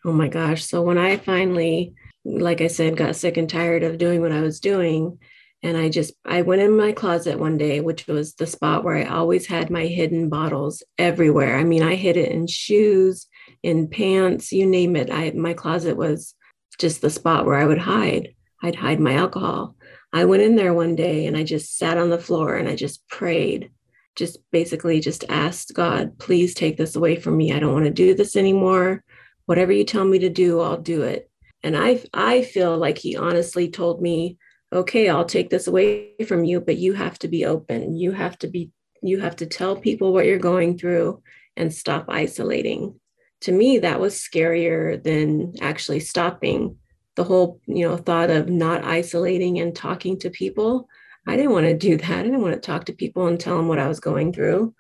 [0.04, 0.66] Oh my gosh.
[0.66, 1.94] So when I finally
[2.26, 5.20] like I said got sick and tired of doing what I was doing,
[5.63, 8.97] and I just I went in my closet one day, which was the spot where
[8.97, 11.58] I always had my hidden bottles everywhere.
[11.58, 13.28] I mean, I hid it in shoes,
[13.62, 15.12] in pants, you name it.
[15.12, 16.34] I my closet was
[16.80, 18.34] just the spot where I would hide.
[18.63, 19.76] I'd hide my alcohol.
[20.13, 22.76] I went in there one day and I just sat on the floor and I
[22.76, 23.71] just prayed.
[24.15, 27.54] Just basically just asked God, please take this away from me.
[27.54, 29.04] I don't want to do this anymore.
[29.45, 31.30] Whatever you tell me to do, I'll do it.
[31.63, 34.38] And I I feel like he honestly told me
[34.74, 37.96] okay, I'll take this away from you, but you have to be open.
[37.96, 41.22] You have to be, you have to tell people what you're going through
[41.58, 43.00] and stop isolating.
[43.42, 46.78] To me, that was scarier than actually stopping
[47.16, 50.88] the whole, you know, thought of not isolating and talking to people.
[51.28, 52.20] I didn't want to do that.
[52.20, 54.74] I didn't want to talk to people and tell them what I was going through.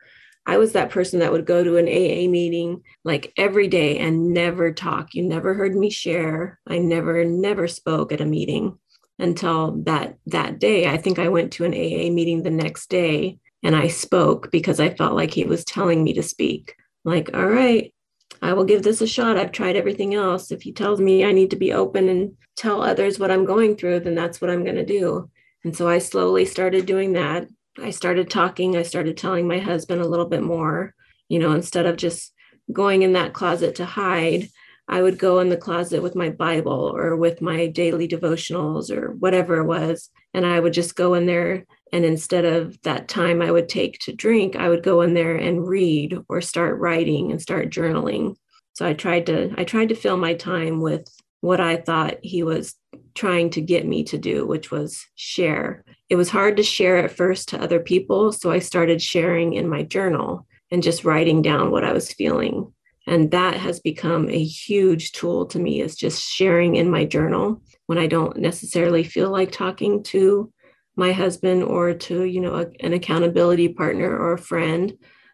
[0.45, 4.33] I was that person that would go to an AA meeting like every day and
[4.33, 5.13] never talk.
[5.13, 6.59] You never heard me share.
[6.65, 8.79] I never, never spoke at a meeting
[9.21, 10.87] until that that day.
[10.87, 14.79] I think I went to an AA meeting the next day and I spoke because
[14.79, 16.75] I felt like he was telling me to speak.
[17.03, 17.93] Like, all right,
[18.41, 19.37] I will give this a shot.
[19.37, 20.51] I've tried everything else.
[20.51, 23.75] If he tells me I need to be open and tell others what I'm going
[23.75, 25.29] through, then that's what I'm going to do.
[25.63, 27.47] And so I slowly started doing that.
[27.81, 28.75] I started talking.
[28.75, 30.93] I started telling my husband a little bit more,
[31.29, 32.33] you know, instead of just
[32.71, 34.49] going in that closet to hide,
[34.87, 39.11] I would go in the closet with my Bible or with my daily devotionals or
[39.11, 40.09] whatever it was.
[40.33, 41.65] And I would just go in there.
[41.93, 45.35] And instead of that time I would take to drink, I would go in there
[45.35, 48.35] and read or start writing and start journaling.
[48.73, 51.07] So I tried to I tried to fill my time with
[51.41, 52.75] what I thought he was
[53.15, 55.83] trying to get me to do, which was share.
[56.09, 58.31] It was hard to share at first to other people.
[58.31, 62.73] So I started sharing in my journal and just writing down what I was feeling.
[63.07, 67.61] And that has become a huge tool to me is just sharing in my journal
[67.87, 70.51] when I don't necessarily feel like talking to
[70.95, 74.93] my husband or to, you know, a, an accountability partner or a friend.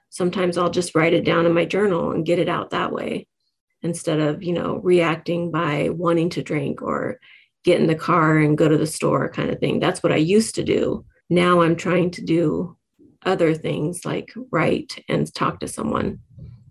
[0.09, 3.27] Sometimes I'll just write it down in my journal and get it out that way
[3.81, 7.19] instead of, you know, reacting by wanting to drink or
[7.63, 9.79] get in the car and go to the store kind of thing.
[9.79, 11.05] That's what I used to do.
[11.29, 12.77] Now I'm trying to do
[13.25, 16.19] other things like write and talk to someone.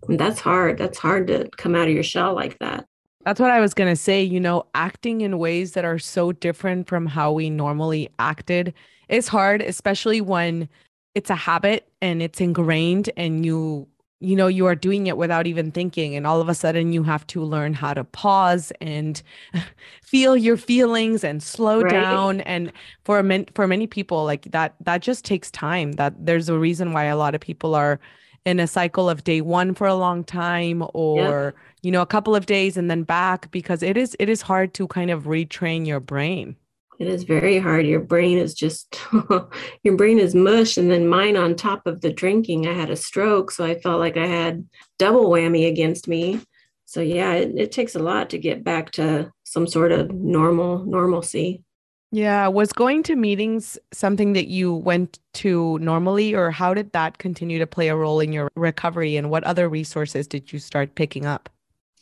[0.07, 0.77] That's hard.
[0.77, 2.85] That's hard to come out of your shell like that.
[3.25, 4.23] That's what I was going to say.
[4.23, 8.73] You know, acting in ways that are so different from how we normally acted
[9.09, 10.69] is hard, especially when
[11.15, 13.87] it's a habit and it's ingrained and you
[14.19, 17.03] you know you are doing it without even thinking and all of a sudden you
[17.03, 19.21] have to learn how to pause and
[20.01, 21.91] feel your feelings and slow right.
[21.91, 22.71] down and
[23.03, 26.93] for men, for many people like that that just takes time that there's a reason
[26.93, 27.99] why a lot of people are
[28.47, 31.51] in a cycle of day 1 for a long time or yeah.
[31.83, 34.73] you know a couple of days and then back because it is it is hard
[34.73, 36.55] to kind of retrain your brain
[36.99, 37.85] it is very hard.
[37.85, 38.99] Your brain is just,
[39.83, 40.77] your brain is mush.
[40.77, 43.51] And then mine on top of the drinking, I had a stroke.
[43.51, 44.65] So I felt like I had
[44.97, 46.41] double whammy against me.
[46.85, 50.85] So yeah, it, it takes a lot to get back to some sort of normal
[50.85, 51.63] normalcy.
[52.11, 52.47] Yeah.
[52.47, 57.59] Was going to meetings something that you went to normally, or how did that continue
[57.59, 59.17] to play a role in your recovery?
[59.17, 61.49] And what other resources did you start picking up?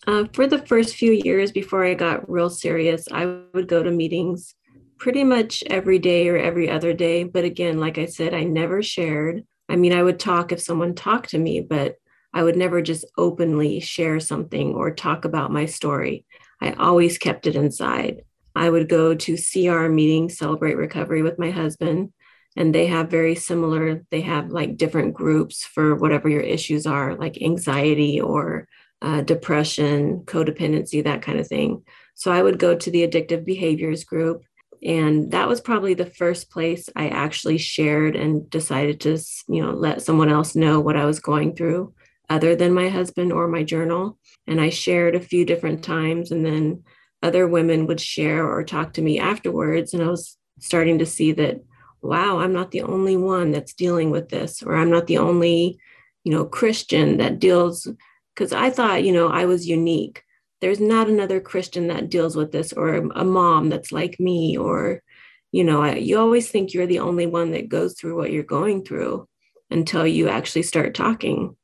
[0.08, 3.90] Uh, for the first few years before I got real serious, I would go to
[3.90, 4.54] meetings
[5.00, 7.24] pretty much every day or every other day.
[7.24, 9.44] But again, like I said, I never shared.
[9.68, 11.96] I mean, I would talk if someone talked to me, but
[12.34, 16.26] I would never just openly share something or talk about my story.
[16.62, 18.22] I always kept it inside.
[18.56, 22.14] I would go to CR meetings, Celebrate Recovery with my husband,
[22.56, 27.16] and they have very similar, they have like different groups for whatever your issues are,
[27.16, 28.68] like anxiety or
[29.02, 31.84] uh, depression, codependency, that kind of thing.
[32.16, 34.44] So I would go to the addictive behaviors group
[34.84, 39.72] and that was probably the first place i actually shared and decided to you know
[39.72, 41.94] let someone else know what i was going through
[42.30, 46.46] other than my husband or my journal and i shared a few different times and
[46.46, 46.84] then
[47.24, 49.94] other women would share or talk to me afterwards.
[49.94, 51.62] And i was starting to see that
[52.02, 55.78] wow i'm not the only one that's dealing with this or i'm not the only
[56.24, 57.88] you know christian that deals
[58.34, 60.22] because i thought you know i was unique.
[60.62, 65.04] There's not another Christian that deals with this or a mom that's like me or
[65.52, 68.84] you know you always think you're the only one that goes through what you're going
[68.84, 69.28] through
[69.70, 71.56] until you actually start talking.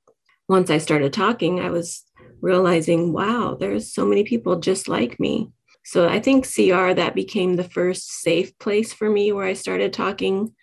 [0.49, 2.03] Once i started talking i was
[2.41, 5.49] realizing wow there's so many people just like me
[5.83, 9.93] so i think cr that became the first safe place for me where i started
[9.93, 10.53] talking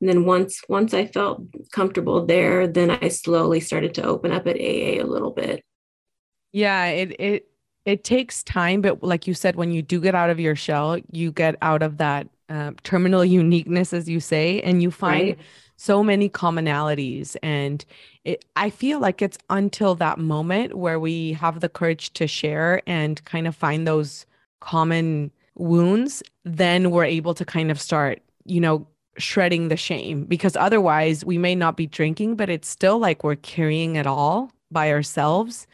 [0.00, 4.46] and then once once i felt comfortable there then i slowly started to open up
[4.46, 5.62] at aa a little bit
[6.52, 7.46] yeah it it
[7.84, 10.98] it takes time, but like you said, when you do get out of your shell,
[11.10, 15.38] you get out of that uh, terminal uniqueness, as you say, and you find right.
[15.76, 17.36] so many commonalities.
[17.42, 17.84] And
[18.24, 22.82] it, I feel like it's until that moment where we have the courage to share
[22.86, 24.26] and kind of find those
[24.60, 28.86] common wounds, then we're able to kind of start, you know,
[29.18, 33.36] shredding the shame because otherwise we may not be drinking, but it's still like we're
[33.36, 35.66] carrying it all by ourselves.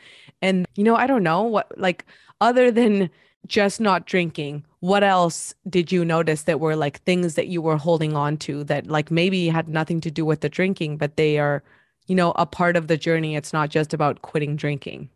[0.43, 2.05] And, you know, I don't know what, like,
[2.41, 3.11] other than
[3.47, 7.77] just not drinking, what else did you notice that were like things that you were
[7.77, 11.39] holding on to that, like, maybe had nothing to do with the drinking, but they
[11.39, 11.63] are,
[12.07, 13.37] you know, a part of the journey?
[13.37, 15.11] It's not just about quitting drinking.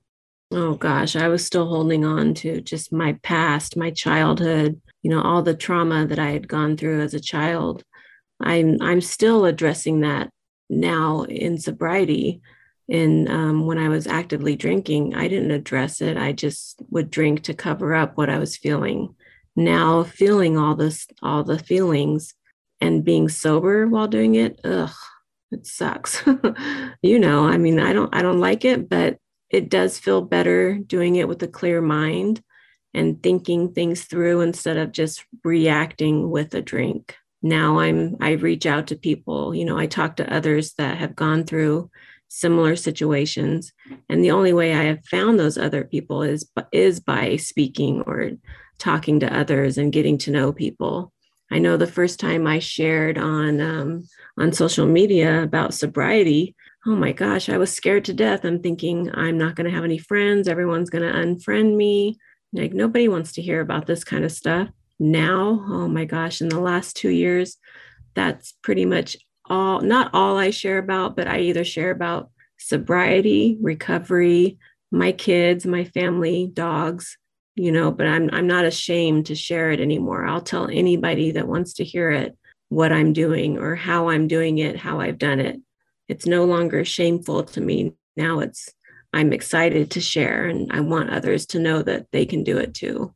[0.52, 5.22] Oh gosh, I was still holding on to just my past, my childhood, you know,
[5.22, 7.84] all the trauma that I had gone through as a child.
[8.40, 10.30] I'm I'm still addressing that
[10.68, 12.40] now in sobriety
[12.90, 16.16] and um, when I was actively drinking, I didn't address it.
[16.16, 19.14] I just would drink to cover up what I was feeling.
[19.54, 22.34] Now, feeling all this, all the feelings,
[22.80, 24.90] and being sober while doing it, ugh,
[25.50, 26.22] it sucks.
[27.02, 29.18] you know, I mean, I don't, I don't like it, but
[29.50, 32.42] it does feel better doing it with a clear mind
[32.94, 37.16] and thinking things through instead of just reacting with a drink.
[37.42, 39.54] Now I'm, I reach out to people.
[39.54, 41.90] You know, I talk to others that have gone through
[42.30, 43.72] similar situations
[44.08, 48.30] and the only way i have found those other people is is by speaking or
[48.78, 51.12] talking to others and getting to know people
[51.50, 54.04] i know the first time i shared on um,
[54.38, 56.54] on social media about sobriety
[56.86, 58.44] oh my gosh i was scared to death.
[58.44, 60.48] I'm thinking i'm not going to have any friends.
[60.48, 62.18] Everyone's going to unfriend me.
[62.52, 64.68] Like nobody wants to hear about this kind of stuff.
[64.98, 67.56] Now, oh my gosh, in the last two years,
[68.14, 69.16] that's pretty much
[69.48, 74.58] all, not all I share about, but I either share about sobriety, recovery,
[74.92, 77.16] my kids, my family, dogs,
[77.56, 80.26] you know, but I'm I'm not ashamed to share it anymore.
[80.26, 82.36] I'll tell anybody that wants to hear it
[82.68, 85.60] what I'm doing or how I'm doing it, how I've done it.
[86.08, 87.92] It's no longer shameful to me.
[88.16, 88.68] Now it's
[89.12, 92.74] I'm excited to share and I want others to know that they can do it
[92.74, 93.14] too.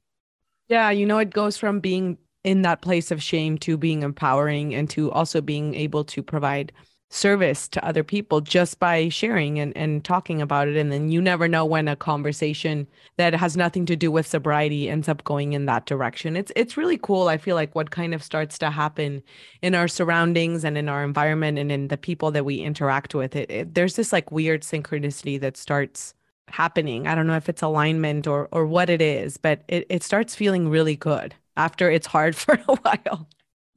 [0.69, 4.75] Yeah, you know, it goes from being in that place of shame to being empowering
[4.75, 6.73] and to also being able to provide
[7.15, 10.77] service to other people just by sharing and, and talking about it.
[10.77, 12.87] And then you never know when a conversation
[13.17, 16.37] that has nothing to do with sobriety ends up going in that direction.
[16.37, 17.29] It's it's really cool.
[17.29, 19.23] I feel like what kind of starts to happen
[19.63, 23.37] in our surroundings and in our environment and in the people that we interact with.
[23.37, 26.15] It, it there's this like weird synchronicity that starts
[26.49, 27.07] happening.
[27.07, 30.35] I don't know if it's alignment or or what it is, but it, it starts
[30.35, 33.29] feeling really good after it's hard for a while.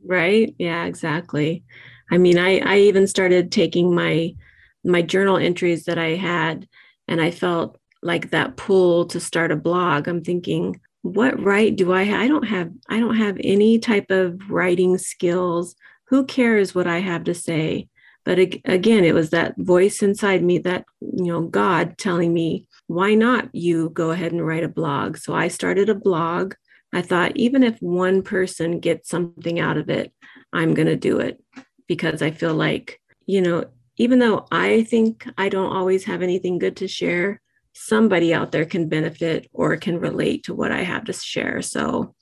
[0.04, 0.54] Right.
[0.58, 1.64] Yeah, exactly.
[2.12, 4.36] I mean, I, I even started taking my
[4.84, 6.68] my journal entries that I had,
[7.08, 10.08] and I felt like that pull to start a blog.
[10.08, 12.22] I'm thinking, what right do I have?
[12.22, 15.76] I don't have I don't have any type of writing skills.
[16.10, 17.90] Who cares what I have to say?
[18.24, 23.14] But again, it was that voice inside me that, you know, God telling me, why
[23.14, 25.18] not you go ahead and write a blog?
[25.18, 26.54] So I started a blog.
[26.92, 30.12] I thought, even if one person gets something out of it,
[30.52, 31.42] I'm going to do it
[31.88, 33.66] because I feel like, you know,
[33.98, 37.42] even though I think I don't always have anything good to share,
[37.74, 41.62] somebody out there can benefit or can relate to what I have to share.
[41.62, 42.16] So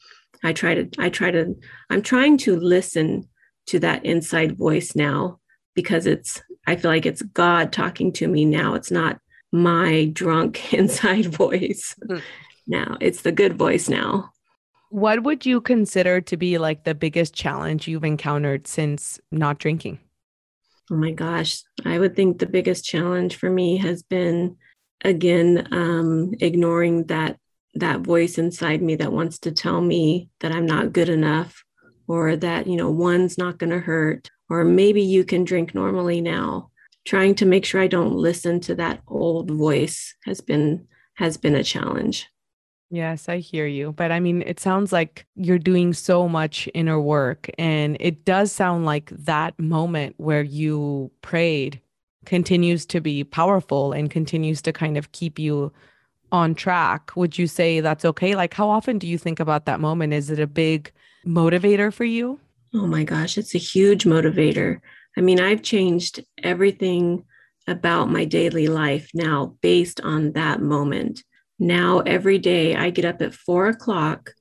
[0.43, 1.55] I try to, I try to,
[1.89, 3.27] I'm trying to listen
[3.67, 5.39] to that inside voice now
[5.73, 8.73] because it's, I feel like it's God talking to me now.
[8.75, 9.19] It's not
[9.51, 12.21] my drunk inside voice mm-hmm.
[12.67, 14.31] now, it's the good voice now.
[14.89, 19.99] What would you consider to be like the biggest challenge you've encountered since not drinking?
[20.91, 21.61] Oh my gosh.
[21.83, 24.57] I would think the biggest challenge for me has been
[25.03, 27.37] again um, ignoring that
[27.73, 31.63] that voice inside me that wants to tell me that I'm not good enough
[32.07, 36.21] or that you know one's not going to hurt or maybe you can drink normally
[36.21, 36.71] now
[37.05, 41.55] trying to make sure I don't listen to that old voice has been has been
[41.55, 42.27] a challenge
[42.89, 43.91] Yes, I hear you.
[43.91, 47.49] But I mean, it sounds like you're doing so much inner work.
[47.57, 51.81] And it does sound like that moment where you prayed
[52.25, 55.71] continues to be powerful and continues to kind of keep you
[56.31, 57.15] on track.
[57.15, 58.35] Would you say that's okay?
[58.35, 60.13] Like, how often do you think about that moment?
[60.13, 60.91] Is it a big
[61.25, 62.39] motivator for you?
[62.73, 64.79] Oh my gosh, it's a huge motivator.
[65.17, 67.23] I mean, I've changed everything
[67.67, 71.23] about my daily life now based on that moment
[71.59, 74.33] now every day I get up at four o'clock.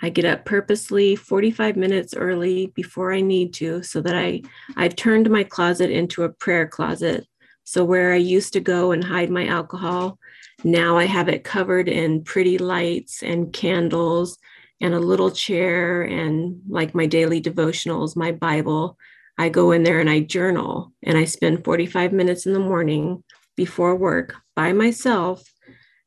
[0.00, 4.42] I get up purposely 45 minutes early before I need to so that I
[4.76, 7.26] I've turned my closet into a prayer closet.
[7.64, 10.18] So where I used to go and hide my alcohol,
[10.64, 14.38] now I have it covered in pretty lights and candles
[14.80, 18.98] and a little chair and like my daily devotionals, my Bible.
[19.38, 23.22] I go in there and I journal and I spend 45 minutes in the morning
[23.56, 25.42] before work by myself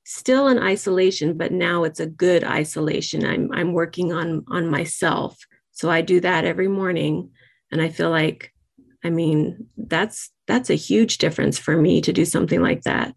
[0.06, 3.26] still in isolation but now it's a good isolation.
[3.26, 5.38] I'm i'm working on on myself.
[5.72, 7.32] So i do that every morning
[7.72, 8.54] and i feel like
[9.04, 13.16] i mean that's that's a huge difference for me to do something like that.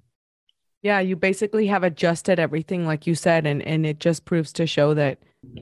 [0.82, 4.66] Yeah you basically have adjusted everything like you said and and it just proves to
[4.66, 5.18] show that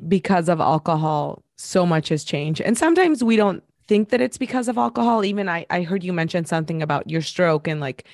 [0.09, 2.61] because of alcohol so much has changed.
[2.61, 5.25] And sometimes we don't think that it's because of alcohol.
[5.25, 8.07] Even i i heard you mention something about your stroke and like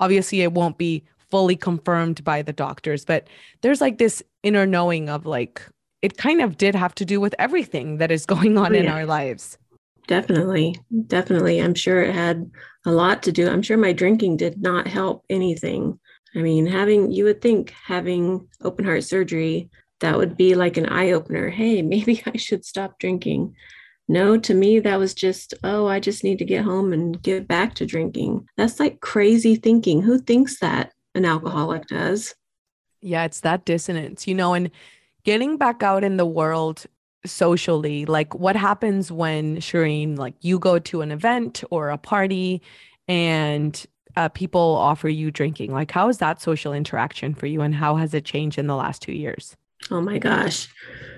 [0.00, 3.28] obviously it won't be fully confirmed by the doctors, but
[3.62, 5.62] there's like this inner knowing of like,
[6.02, 8.88] it kind of did have to do with everything that is going on oh, in
[8.88, 9.58] our lives.
[10.06, 10.74] Definitely.
[11.06, 11.60] Definitely.
[11.60, 12.50] I'm sure it had
[12.86, 13.48] a lot to do.
[13.48, 16.00] I'm sure my drinking did not help anything.
[16.34, 19.70] I mean, having, you would think having open heart surgery,
[20.00, 21.50] that would be like an eye opener.
[21.50, 23.54] Hey, maybe I should stop drinking.
[24.10, 27.46] No, to me, that was just, oh, I just need to get home and get
[27.46, 28.48] back to drinking.
[28.56, 30.00] That's like crazy thinking.
[30.00, 30.92] Who thinks that?
[31.18, 32.36] An alcoholic does.
[33.00, 34.70] Yeah, it's that dissonance, you know, and
[35.24, 36.86] getting back out in the world
[37.26, 42.62] socially, like what happens when Shrene, like you go to an event or a party
[43.08, 45.72] and uh, people offer you drinking?
[45.72, 48.76] Like, how is that social interaction for you and how has it changed in the
[48.76, 49.56] last two years?
[49.90, 50.68] Oh my gosh.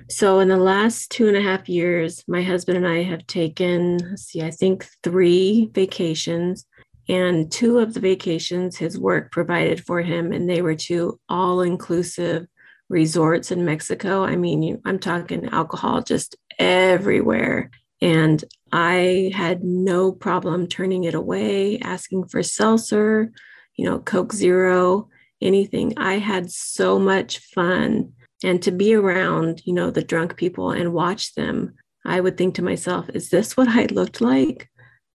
[0.09, 4.17] So, in the last two and a half years, my husband and I have taken,
[4.17, 6.65] see, I think three vacations
[7.11, 11.61] and two of the vacations his work provided for him, and they were two all
[11.61, 12.47] inclusive
[12.89, 14.23] resorts in Mexico.
[14.23, 17.71] I mean, you, I'm talking alcohol just everywhere.
[18.01, 23.33] And I had no problem turning it away, asking for seltzer,
[23.75, 25.09] you know, Coke Zero,
[25.43, 25.95] anything.
[25.97, 28.13] I had so much fun.
[28.45, 31.75] And to be around, you know, the drunk people and watch them,
[32.07, 34.71] I would think to myself, is this what I looked like?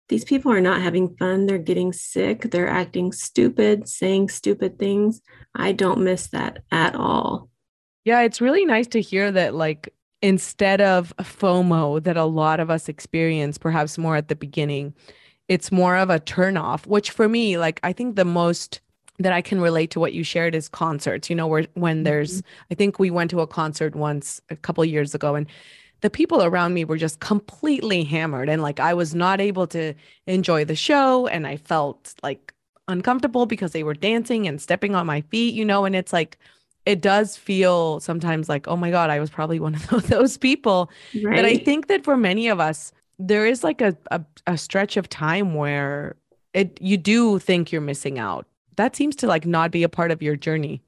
[0.09, 1.47] These people are not having fun.
[1.47, 2.51] They're getting sick.
[2.51, 5.23] They're acting stupid, saying stupid things.
[5.55, 7.49] I don't miss that at all.
[8.05, 12.71] Yeah, it's really nice to hear that, like, instead of FOMO that a lot of
[12.71, 14.95] us experience, perhaps more at the beginning,
[15.49, 18.81] it's more of a turnoff, which for me, like, I think the most
[19.19, 22.39] that I can relate to what you shared is concerts, you know, where when there's,
[22.39, 22.73] mm-hmm.
[22.73, 25.47] I think we went to a concert once a couple years ago and
[26.05, 29.95] the people around me were just completely hammered and like I was not able to
[30.27, 32.53] enjoy the show and I felt like
[32.89, 36.37] uncomfortable because they were dancing and stepping on my feet, you know, and it's like
[36.85, 40.91] it does feel sometimes like, oh my God, I was probably one of those people.
[41.15, 41.37] Right.
[41.37, 44.99] But I think that for many of us, there is like a, a, a stretch
[44.99, 46.17] of time where
[46.53, 48.47] it you do think you're missing out.
[48.77, 50.83] That seems to like not be a part of your journey.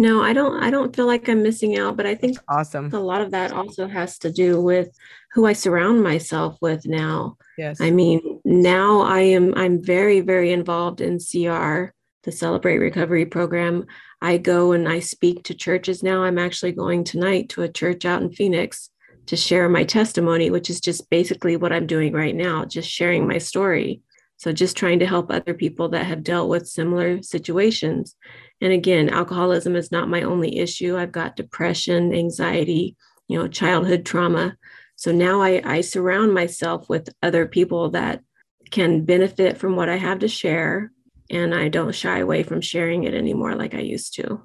[0.00, 2.94] No, I don't I don't feel like I'm missing out, but I think That's awesome.
[2.94, 4.88] A lot of that also has to do with
[5.32, 7.36] who I surround myself with now.
[7.58, 7.80] Yes.
[7.80, 11.92] I mean, now I am I'm very very involved in CR,
[12.22, 13.86] the Celebrate Recovery program.
[14.22, 16.22] I go and I speak to churches now.
[16.22, 18.90] I'm actually going tonight to a church out in Phoenix
[19.26, 23.26] to share my testimony, which is just basically what I'm doing right now, just sharing
[23.26, 24.00] my story.
[24.38, 28.14] So just trying to help other people that have dealt with similar situations.
[28.60, 30.96] And again, alcoholism is not my only issue.
[30.96, 32.96] I've got depression, anxiety,
[33.28, 34.56] you know, childhood trauma.
[34.96, 38.22] So now I, I surround myself with other people that
[38.70, 40.92] can benefit from what I have to share.
[41.30, 44.42] And I don't shy away from sharing it anymore like I used to.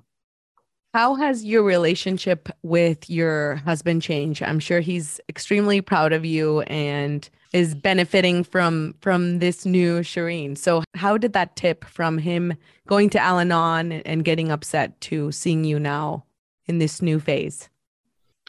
[0.93, 4.43] How has your relationship with your husband changed?
[4.43, 10.55] I'm sure he's extremely proud of you and is benefiting from from this new Shrene.
[10.55, 12.53] So how did that tip from him
[12.87, 16.25] going to Al-Anon and getting upset to seeing you now
[16.67, 17.69] in this new phase?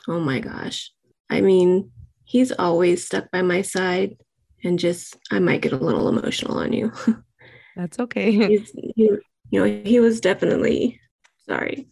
[0.07, 0.91] Oh my gosh.
[1.31, 1.91] I mean,
[2.25, 4.19] he's always stuck by my side
[4.63, 6.93] and just I might get a little emotional on you.
[7.77, 8.33] That's okay.
[8.33, 9.21] he's, he, you
[9.61, 11.01] know, he was definitely
[11.49, 11.89] sorry.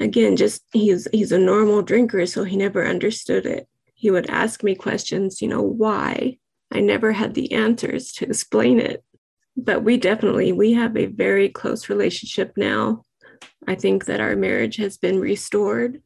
[0.00, 3.68] Again, just he's he's a normal drinker, so he never understood it.
[3.94, 6.38] He would ask me questions, you know, why?
[6.72, 9.04] I never had the answers to explain it.
[9.56, 13.04] But we definitely we have a very close relationship now.
[13.68, 16.00] I think that our marriage has been restored.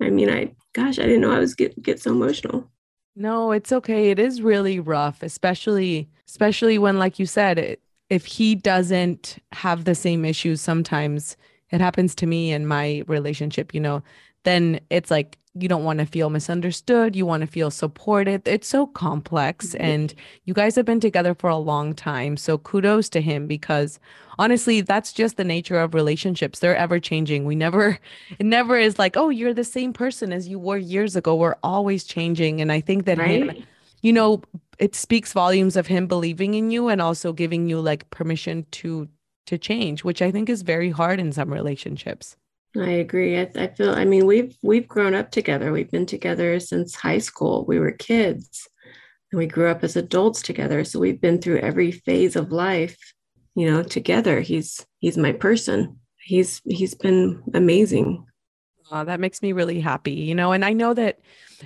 [0.00, 2.70] I mean, I gosh, I didn't know I was get get so emotional.
[3.16, 4.10] No, it's okay.
[4.10, 7.80] It is really rough, especially especially when like you said, it,
[8.10, 11.36] if he doesn't have the same issues sometimes
[11.70, 14.02] it happens to me in my relationship, you know,
[14.44, 17.16] then it's like you don't want to feel misunderstood.
[17.16, 18.46] You want to feel supported.
[18.46, 19.68] It's so complex.
[19.68, 19.84] Mm-hmm.
[19.84, 20.14] And
[20.44, 22.36] you guys have been together for a long time.
[22.36, 23.98] So kudos to him because
[24.38, 26.60] honestly, that's just the nature of relationships.
[26.60, 27.44] They're ever changing.
[27.44, 27.98] We never,
[28.38, 31.34] it never is like, oh, you're the same person as you were years ago.
[31.34, 32.60] We're always changing.
[32.60, 33.50] And I think that right?
[33.50, 33.64] him,
[34.02, 34.42] you know,
[34.78, 39.08] it speaks volumes of him believing in you and also giving you like permission to
[39.48, 42.36] to change, which I think is very hard in some relationships.
[42.76, 43.38] I agree.
[43.38, 43.92] I, I, feel.
[43.92, 45.72] I mean, we've we've grown up together.
[45.72, 47.64] We've been together since high school.
[47.66, 48.68] We were kids,
[49.32, 50.84] and we grew up as adults together.
[50.84, 52.98] So we've been through every phase of life,
[53.54, 54.40] you know, together.
[54.40, 55.98] He's he's my person.
[56.20, 58.26] He's he's been amazing.
[58.90, 60.12] Oh, that makes me really happy.
[60.12, 61.20] You know, and I know that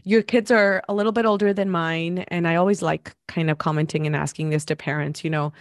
[0.05, 3.59] your kids are a little bit older than mine, and I always like kind of
[3.59, 5.25] commenting and asking this to parents.
[5.25, 5.53] You know,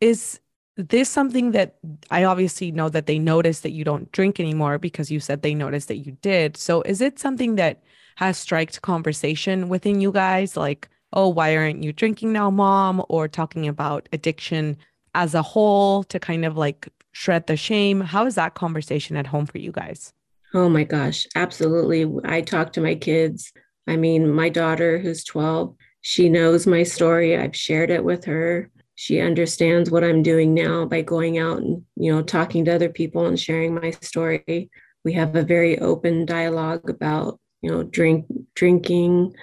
[0.00, 0.40] is
[0.76, 1.76] this something that
[2.10, 5.54] I obviously know that they noticed that you don't drink anymore because you said they
[5.54, 6.56] noticed that you did.
[6.56, 7.82] So is it something that
[8.16, 13.02] has striked conversation within you guys like, oh, why aren't you drinking now, mom?
[13.08, 14.76] Or talking about addiction
[15.14, 18.02] as a whole to kind of like shred the shame?
[18.02, 20.12] How is that conversation at home for you guys?
[20.52, 22.10] Oh my gosh, absolutely.
[22.24, 23.52] I talk to my kids.
[23.86, 27.36] I mean, my daughter, who's 12, she knows my story.
[27.36, 31.84] I've shared it with her she understands what I'm doing now by going out and,
[31.96, 34.70] you know, talking to other people and sharing my story.
[35.04, 38.24] We have a very open dialogue about, you know, drink
[38.54, 39.34] drinking,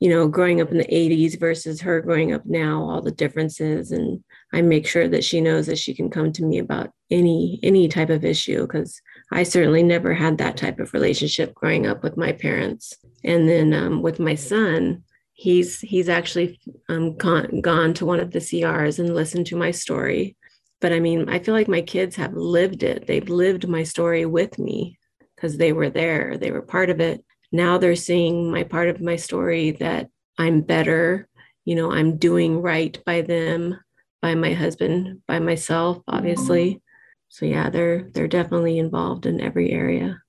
[0.00, 3.92] you know, growing up in the 80s versus her growing up now, all the differences.
[3.92, 4.24] And
[4.54, 7.88] I make sure that she knows that she can come to me about any any
[7.88, 8.98] type of issue because
[9.30, 12.94] I certainly never had that type of relationship growing up with my parents.
[13.22, 15.04] And then um, with my son,
[15.36, 16.58] he's he's actually
[16.88, 20.34] um, gone, gone to one of the CRs and listened to my story.
[20.80, 23.06] But I mean, I feel like my kids have lived it.
[23.06, 24.98] They've lived my story with me.
[25.36, 27.24] because they were there, they were part of it.
[27.52, 30.08] Now they're seeing my part of my story that
[30.38, 31.28] I'm better,
[31.64, 33.78] you know, I'm doing right by them,
[34.22, 36.82] by my husband, by myself, obviously.
[37.28, 40.22] So yeah, they're they're definitely involved in every area.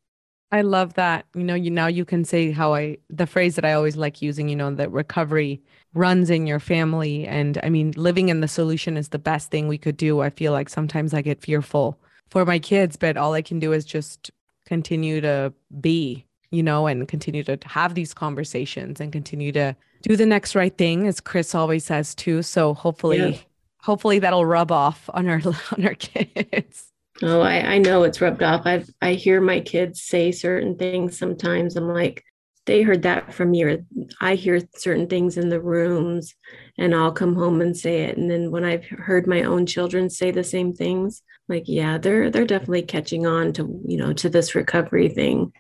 [0.52, 1.26] I love that.
[1.36, 4.22] You know, you now you can say how I the phrase that I always like
[4.22, 5.62] using, you know, that recovery
[5.94, 9.68] runs in your family and I mean, living in the solution is the best thing
[9.68, 10.22] we could do.
[10.22, 13.74] I feel like sometimes I get fearful for my kids, but all I can do
[13.74, 14.32] is just
[14.66, 20.16] continue to be, you know, and continue to have these conversations and continue to do
[20.16, 22.42] the next right thing as Chris always says too.
[22.42, 23.38] So hopefully yeah.
[23.82, 25.42] hopefully that'll rub off on our
[25.78, 26.87] on our kids.
[27.24, 28.62] Oh, I, I know it's rubbed off.
[28.66, 31.76] I I hear my kids say certain things sometimes.
[31.76, 32.24] I'm like,
[32.68, 33.86] they heard that from you.
[34.22, 36.36] I hear certain things in the rooms,
[36.78, 38.18] and I'll come home and say it.
[38.18, 42.30] And then when I've heard my own children say the same things, like, yeah, they're
[42.30, 45.54] they're definitely catching on to you know to this recovery thing.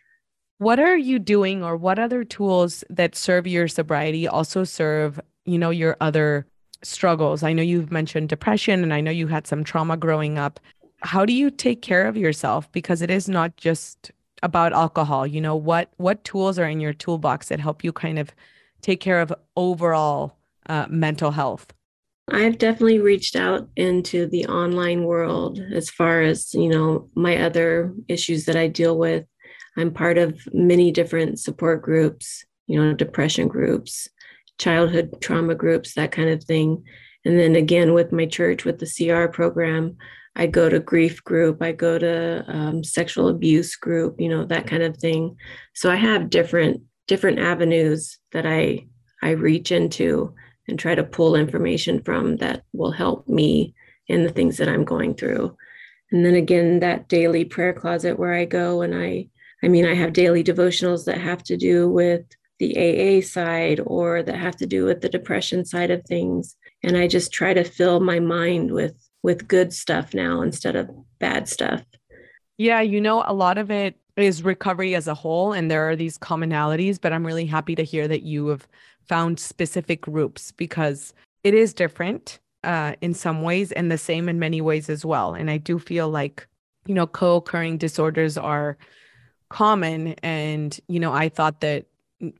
[0.60, 5.58] What are you doing, or what other tools that serve your sobriety also serve you
[5.58, 6.46] know your other
[6.84, 7.42] struggles?
[7.42, 10.60] I know you've mentioned depression, and I know you had some trauma growing up
[11.02, 12.72] how do you take care of yourself?
[12.72, 14.12] Because it is not just
[14.44, 18.20] about alcohol you know what what tools are in your toolbox that help you kind
[18.20, 18.32] of
[18.82, 20.38] take care of overall
[20.70, 21.74] uh, mental health?
[22.30, 27.94] I've definitely reached out into the online world as far as you know my other
[28.08, 29.26] issues that i deal with.
[29.78, 34.08] I'm part of many different support groups you know depression groups
[34.60, 36.84] childhood trauma groups that kind of thing.
[37.26, 39.98] And then again with my church with the cr program
[40.38, 44.68] I go to grief group, I go to um, sexual abuse group, you know, that
[44.68, 45.36] kind of thing.
[45.74, 48.86] So I have different different avenues that I
[49.24, 50.36] I reach into
[50.68, 53.74] and try to pull information from that will help me
[54.08, 55.58] in the things that I'm going through.
[56.12, 59.30] And then again, that daily prayer closet where I go and I
[59.64, 62.24] I mean, I have daily devotionals that have to do with
[62.60, 66.56] the AA side or that have to do with the depression side of things.
[66.84, 68.96] And I just try to fill my mind with
[69.28, 71.84] with good stuff now instead of bad stuff.
[72.58, 75.98] Yeah, you know, a lot of it is recovery as a whole, and there are
[75.98, 78.66] these commonalities, but I'm really happy to hear that you have
[79.10, 81.14] found specific groups because
[81.44, 85.34] it is different uh, in some ways and the same in many ways as well.
[85.34, 86.48] And I do feel like,
[86.86, 88.78] you know, co occurring disorders are
[89.50, 90.16] common.
[90.24, 91.86] And, you know, I thought that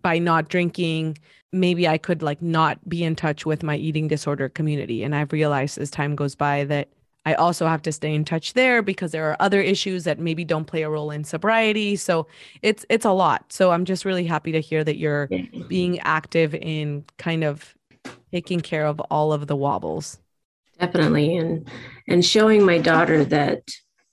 [0.02, 1.18] by not drinking
[1.52, 5.04] maybe i could like not be in touch with my eating disorder community.
[5.04, 6.90] And i've realized as time goes by that
[7.26, 10.44] i also have to stay in touch there because there are other issues that maybe
[10.44, 11.96] don't play a role in sobriety.
[11.96, 12.28] So
[12.62, 13.52] it's it's a lot.
[13.52, 15.30] So i'm just really happy to hear that you're
[15.68, 17.76] being active in kind of
[18.32, 20.20] taking care of all of the wobbles.
[20.80, 21.38] Definitely.
[21.38, 21.68] And
[22.08, 23.62] and showing my daughter that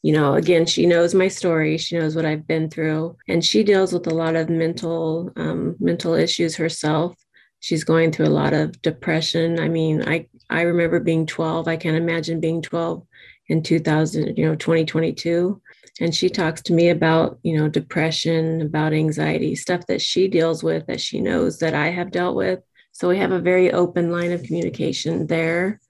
[0.05, 1.79] you know, again, she knows my story.
[1.79, 5.77] She knows what I've been through, and she deals with a lot of mental um,
[5.81, 7.17] mental issues herself.
[7.61, 9.59] She's going through a lot of depression.
[9.59, 11.69] I mean, I I remember being 12.
[11.69, 13.03] I can't imagine being 12
[13.49, 15.63] in 2000, you know, 2022.
[16.03, 20.63] And she talks to me about, you know, depression, about anxiety, stuff that she deals
[20.63, 22.61] with that she knows that I have dealt with.
[22.93, 25.81] So we have a very open line of communication there.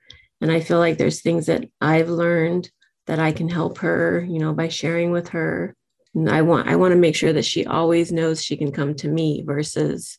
[0.40, 2.70] And I feel like there's things that I've learned
[3.06, 5.74] that I can help her, you know, by sharing with her.
[6.14, 8.94] And I want I want to make sure that she always knows she can come
[8.96, 10.18] to me versus,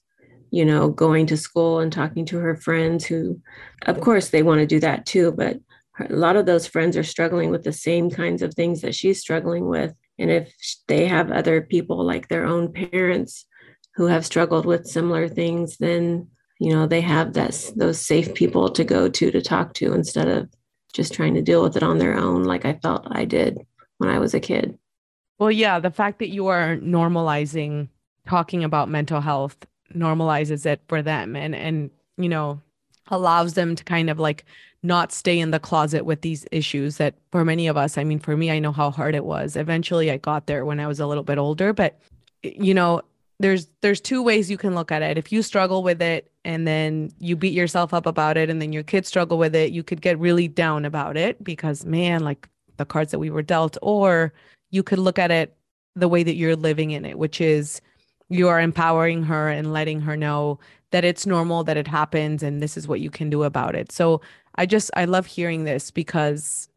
[0.51, 3.41] you know, going to school and talking to her friends who
[3.85, 5.57] of course they want to do that too, but
[5.99, 9.21] a lot of those friends are struggling with the same kinds of things that she's
[9.21, 9.93] struggling with.
[10.19, 10.53] And if
[10.87, 13.45] they have other people like their own parents
[13.95, 16.27] who have struggled with similar things, then
[16.59, 20.27] you know they have that those safe people to go to to talk to instead
[20.27, 20.49] of
[20.95, 23.59] just trying to deal with it on their own, like I felt I did
[23.97, 24.79] when I was a kid.
[25.37, 27.89] Well, yeah, the fact that you are normalizing
[28.25, 29.57] talking about mental health
[29.93, 32.59] normalizes it for them and and you know
[33.09, 34.43] allows them to kind of like
[34.81, 38.19] not stay in the closet with these issues that for many of us i mean
[38.19, 40.99] for me i know how hard it was eventually i got there when i was
[40.99, 41.99] a little bit older but
[42.41, 42.99] you know
[43.39, 45.17] there's there's two ways you can look at it.
[45.17, 48.71] If you struggle with it and then you beat yourself up about it and then
[48.71, 52.47] your kids struggle with it you could get really down about it because man like
[52.77, 53.77] the cards that we were dealt.
[53.81, 54.33] Or
[54.71, 55.55] you could look at it
[55.95, 57.81] the way that you're living in it which is
[58.29, 60.59] you are empowering her and letting her know
[60.91, 63.91] that it's normal that it happens and this is what you can do about it.
[63.91, 64.21] So
[64.55, 66.69] i just i love hearing this because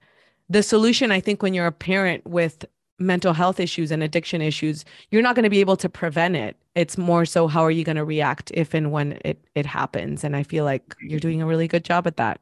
[0.48, 2.64] the solution i think when you're a parent with
[2.98, 6.56] mental health issues and addiction issues, you're not going to be able to prevent it.
[6.74, 10.24] It's more so how are you going to react if and when it it happens.
[10.24, 12.40] And I feel like you're doing a really good job at that.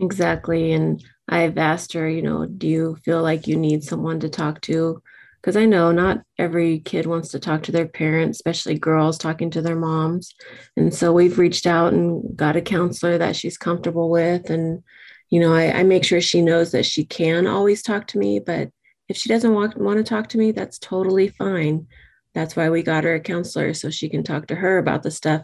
[0.00, 0.72] Exactly.
[0.72, 4.60] And I've asked her, you know, do you feel like you need someone to talk
[4.62, 5.02] to
[5.44, 9.50] because I know not every kid wants to talk to their parents, especially girls talking
[9.50, 10.34] to their moms.
[10.74, 14.48] And so we've reached out and got a counselor that she's comfortable with.
[14.48, 14.82] And,
[15.28, 18.38] you know, I, I make sure she knows that she can always talk to me,
[18.38, 18.70] but
[19.08, 21.86] if she doesn't want, want to talk to me, that's totally fine.
[22.34, 25.10] That's why we got her a counselor so she can talk to her about the
[25.10, 25.42] stuff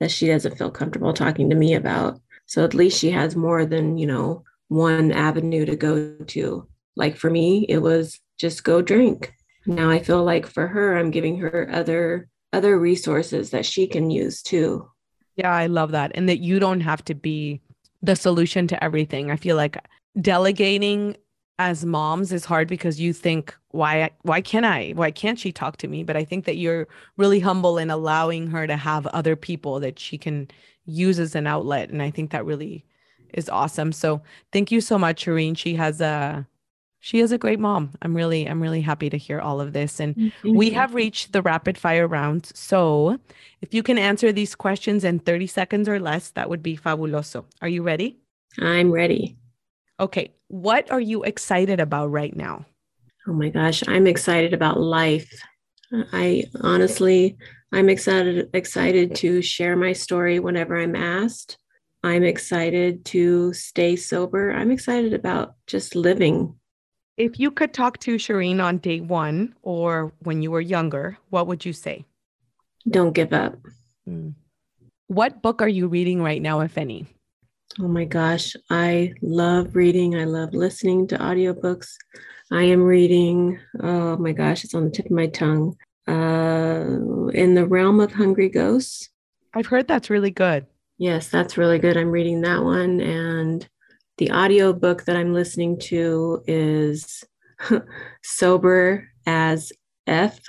[0.00, 2.20] that she doesn't feel comfortable talking to me about.
[2.46, 6.66] So at least she has more than, you know, one avenue to go to.
[6.96, 9.32] Like for me, it was just go drink
[9.66, 14.10] now i feel like for her i'm giving her other other resources that she can
[14.10, 14.88] use too
[15.36, 17.60] yeah i love that and that you don't have to be
[18.02, 19.78] the solution to everything i feel like
[20.20, 21.16] delegating
[21.58, 25.76] as moms is hard because you think why why can't i why can't she talk
[25.76, 29.36] to me but i think that you're really humble in allowing her to have other
[29.36, 30.48] people that she can
[30.84, 32.84] use as an outlet and i think that really
[33.34, 34.20] is awesome so
[34.52, 35.54] thank you so much Shrene.
[35.54, 36.46] she has a
[37.04, 37.90] she is a great mom.
[38.00, 39.98] I'm really, I'm really happy to hear all of this.
[39.98, 42.52] And we have reached the rapid fire round.
[42.54, 43.18] So
[43.60, 47.44] if you can answer these questions in 30 seconds or less, that would be fabuloso.
[47.60, 48.18] Are you ready?
[48.60, 49.36] I'm ready.
[49.98, 50.30] Okay.
[50.52, 52.66] What are you excited about right now?
[53.26, 55.32] Oh my gosh, I'm excited about life.
[56.12, 57.36] I honestly,
[57.72, 61.56] I'm excited excited to share my story whenever I'm asked.
[62.04, 64.52] I'm excited to stay sober.
[64.52, 66.54] I'm excited about just living
[67.16, 71.46] if you could talk to Shrene on day one or when you were younger, what
[71.46, 72.04] would you say?
[72.88, 73.58] Don't give up.
[74.08, 74.34] Mm.
[75.08, 77.06] What book are you reading right now, if any?
[77.80, 80.16] Oh my gosh, I love reading.
[80.16, 81.88] I love listening to audiobooks.
[82.50, 85.76] I am reading, oh my gosh, it's on the tip of my tongue.
[86.06, 89.08] Uh, in the realm of hungry ghosts.
[89.54, 90.66] I've heard that's really good.
[90.98, 91.96] Yes, that's really good.
[91.96, 93.66] I'm reading that one and
[94.18, 97.24] the audio book that I'm listening to is
[98.22, 99.72] Sober as
[100.06, 100.40] F,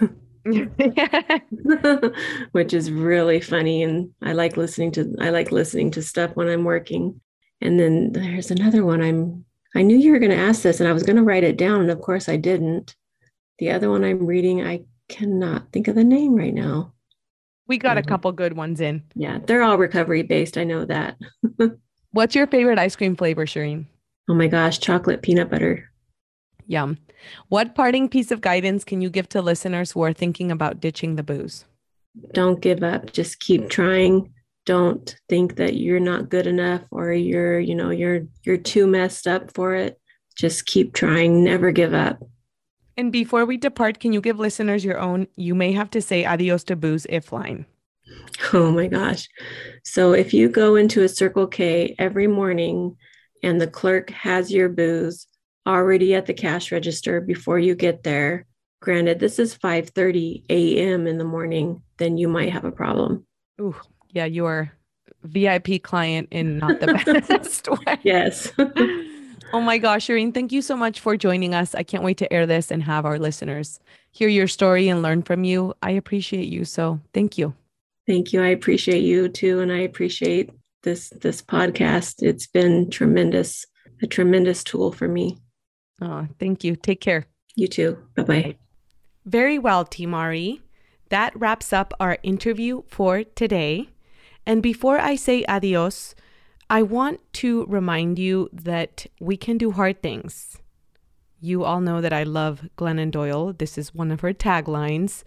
[2.52, 3.82] which is really funny.
[3.82, 7.20] And I like listening to I like listening to stuff when I'm working.
[7.60, 10.88] And then there's another one I'm I knew you were going to ask this and
[10.88, 11.80] I was going to write it down.
[11.80, 12.94] And of course I didn't.
[13.58, 16.92] The other one I'm reading, I cannot think of the name right now.
[17.66, 19.02] We got a um, couple good ones in.
[19.14, 20.58] Yeah, they're all recovery based.
[20.58, 21.16] I know that.
[22.10, 23.86] What's your favorite ice cream flavor, Shrene?
[24.28, 25.90] Oh my gosh, chocolate peanut butter.
[26.66, 26.98] Yum.
[27.48, 31.16] What parting piece of guidance can you give to listeners who are thinking about ditching
[31.16, 31.64] the booze?
[32.32, 33.12] Don't give up.
[33.12, 34.32] Just keep trying.
[34.66, 39.26] Don't think that you're not good enough or you're, you know, you're you're too messed
[39.26, 40.00] up for it.
[40.36, 41.44] Just keep trying.
[41.44, 42.22] Never give up.
[42.96, 46.24] And before we depart, can you give listeners your own you may have to say
[46.24, 47.66] adios to booze if line?
[48.52, 49.28] Oh my gosh.
[49.84, 52.96] So if you go into a Circle K every morning
[53.42, 55.26] and the clerk has your booze
[55.66, 58.46] already at the cash register before you get there,
[58.80, 61.06] granted this is 5:30 a.m.
[61.06, 63.26] in the morning, then you might have a problem.
[63.60, 63.76] Ooh,
[64.10, 64.72] yeah, you are
[65.22, 67.98] VIP client in not the best way.
[68.02, 68.52] Yes.
[69.52, 71.74] oh my gosh, Shrene, thank you so much for joining us.
[71.74, 73.80] I can't wait to air this and have our listeners
[74.14, 75.74] hear your story and learn from you.
[75.82, 76.64] I appreciate you.
[76.64, 77.52] So thank you.
[78.06, 78.42] Thank you.
[78.42, 79.60] I appreciate you too.
[79.60, 80.50] And I appreciate
[80.82, 82.22] this this podcast.
[82.22, 83.66] It's been tremendous,
[84.02, 85.38] a tremendous tool for me.
[86.00, 86.76] Oh, thank you.
[86.76, 87.26] Take care.
[87.54, 87.98] You too.
[88.16, 88.56] Bye-bye.
[89.24, 90.60] Very well, Timari.
[91.08, 93.88] That wraps up our interview for today.
[94.46, 96.14] And before I say adios,
[96.68, 100.58] I want to remind you that we can do hard things.
[101.40, 103.52] You all know that I love Glennon Doyle.
[103.52, 105.22] This is one of her taglines.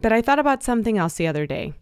[0.00, 1.74] But I thought about something else the other day.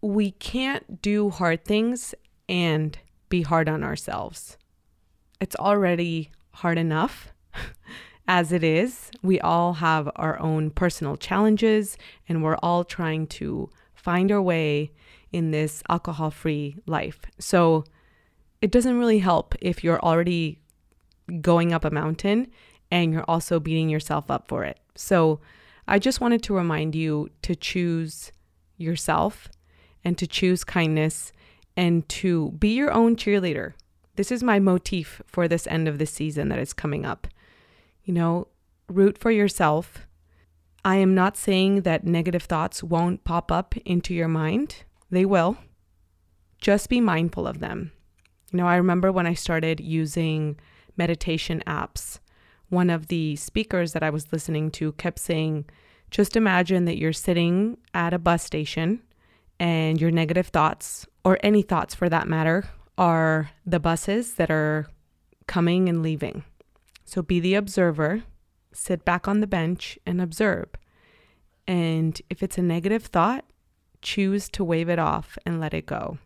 [0.00, 2.14] We can't do hard things
[2.48, 2.96] and
[3.28, 4.56] be hard on ourselves.
[5.40, 7.32] It's already hard enough
[8.28, 9.10] as it is.
[9.22, 11.98] We all have our own personal challenges,
[12.28, 14.92] and we're all trying to find our way
[15.32, 17.20] in this alcohol free life.
[17.38, 17.84] So
[18.62, 20.60] it doesn't really help if you're already
[21.40, 22.46] going up a mountain
[22.90, 24.78] and you're also beating yourself up for it.
[24.94, 25.40] So
[25.86, 28.32] I just wanted to remind you to choose
[28.76, 29.48] yourself
[30.04, 31.32] and to choose kindness
[31.76, 33.74] and to be your own cheerleader.
[34.16, 37.26] This is my motif for this end of the season that is coming up.
[38.04, 38.48] You know,
[38.88, 40.06] root for yourself.
[40.84, 45.58] I am not saying that negative thoughts won't pop up into your mind, they will.
[46.60, 47.92] Just be mindful of them.
[48.52, 50.58] You know, I remember when I started using
[50.96, 52.20] meditation apps
[52.68, 55.66] one of the speakers that I was listening to kept saying,
[56.10, 59.02] just imagine that you're sitting at a bus station
[59.58, 64.86] and your negative thoughts, or any thoughts for that matter, are the buses that are
[65.46, 66.44] coming and leaving.
[67.04, 68.24] So be the observer,
[68.72, 70.68] sit back on the bench and observe.
[71.66, 73.44] And if it's a negative thought,
[74.02, 76.18] choose to wave it off and let it go.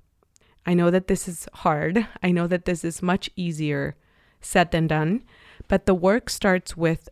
[0.66, 2.06] I know that this is hard.
[2.22, 3.96] I know that this is much easier
[4.40, 5.22] said than done,
[5.68, 7.08] but the work starts with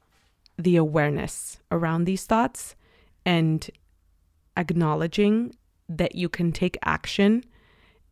[0.59, 2.74] the awareness around these thoughts
[3.24, 3.70] and
[4.56, 5.54] acknowledging
[5.88, 7.44] that you can take action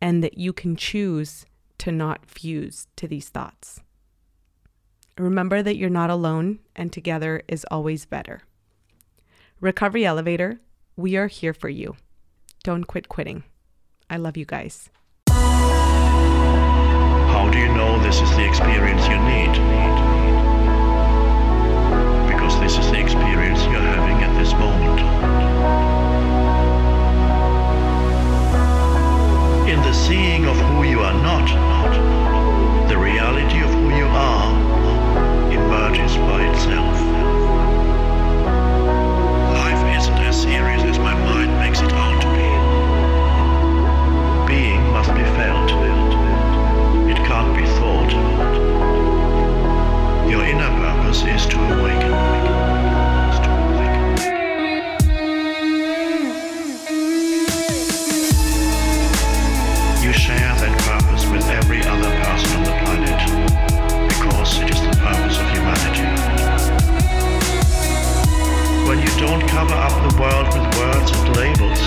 [0.01, 1.45] and that you can choose
[1.79, 3.81] to not fuse to these thoughts.
[5.17, 8.41] Remember that you're not alone and together is always better.
[9.59, 10.59] Recovery Elevator,
[10.95, 11.95] we are here for you.
[12.63, 13.43] Don't quit quitting.
[14.09, 14.89] I love you guys.
[17.37, 19.51] How do you know this is the experience you need?
[22.31, 25.96] Because this is the experience you're having at this moment.
[29.77, 31.47] In the seeing of who you are not,
[32.89, 34.51] the reality of who you are
[35.53, 36.99] emerges by itself.
[39.53, 42.49] Life isn't as serious as my mind makes it out to be.
[44.51, 45.69] Being must be felt.
[47.11, 48.11] It can't be thought.
[50.27, 52.36] Your inner purpose is to awaken.
[70.09, 71.81] The world with words and labels,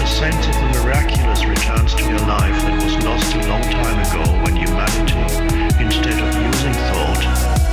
[0.00, 4.00] a sense of the miraculous returns to your life that was lost a long time
[4.00, 5.20] ago when humanity,
[5.84, 7.22] instead of using thought,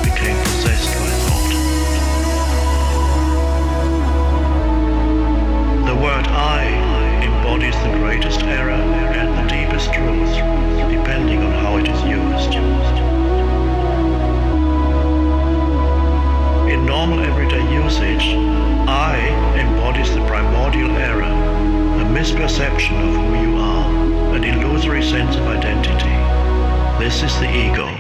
[0.04, 1.54] became possessed by thought.
[5.88, 6.68] The word I
[7.24, 10.36] embodies the greatest error and the deepest truth,
[10.92, 12.54] depending on how it is used.
[16.74, 18.36] In normal everyday usage,
[18.90, 19.57] I
[19.88, 26.10] embodies the primordial error, a misperception of who you are, an illusory sense of identity.
[27.02, 27.97] This is the ego.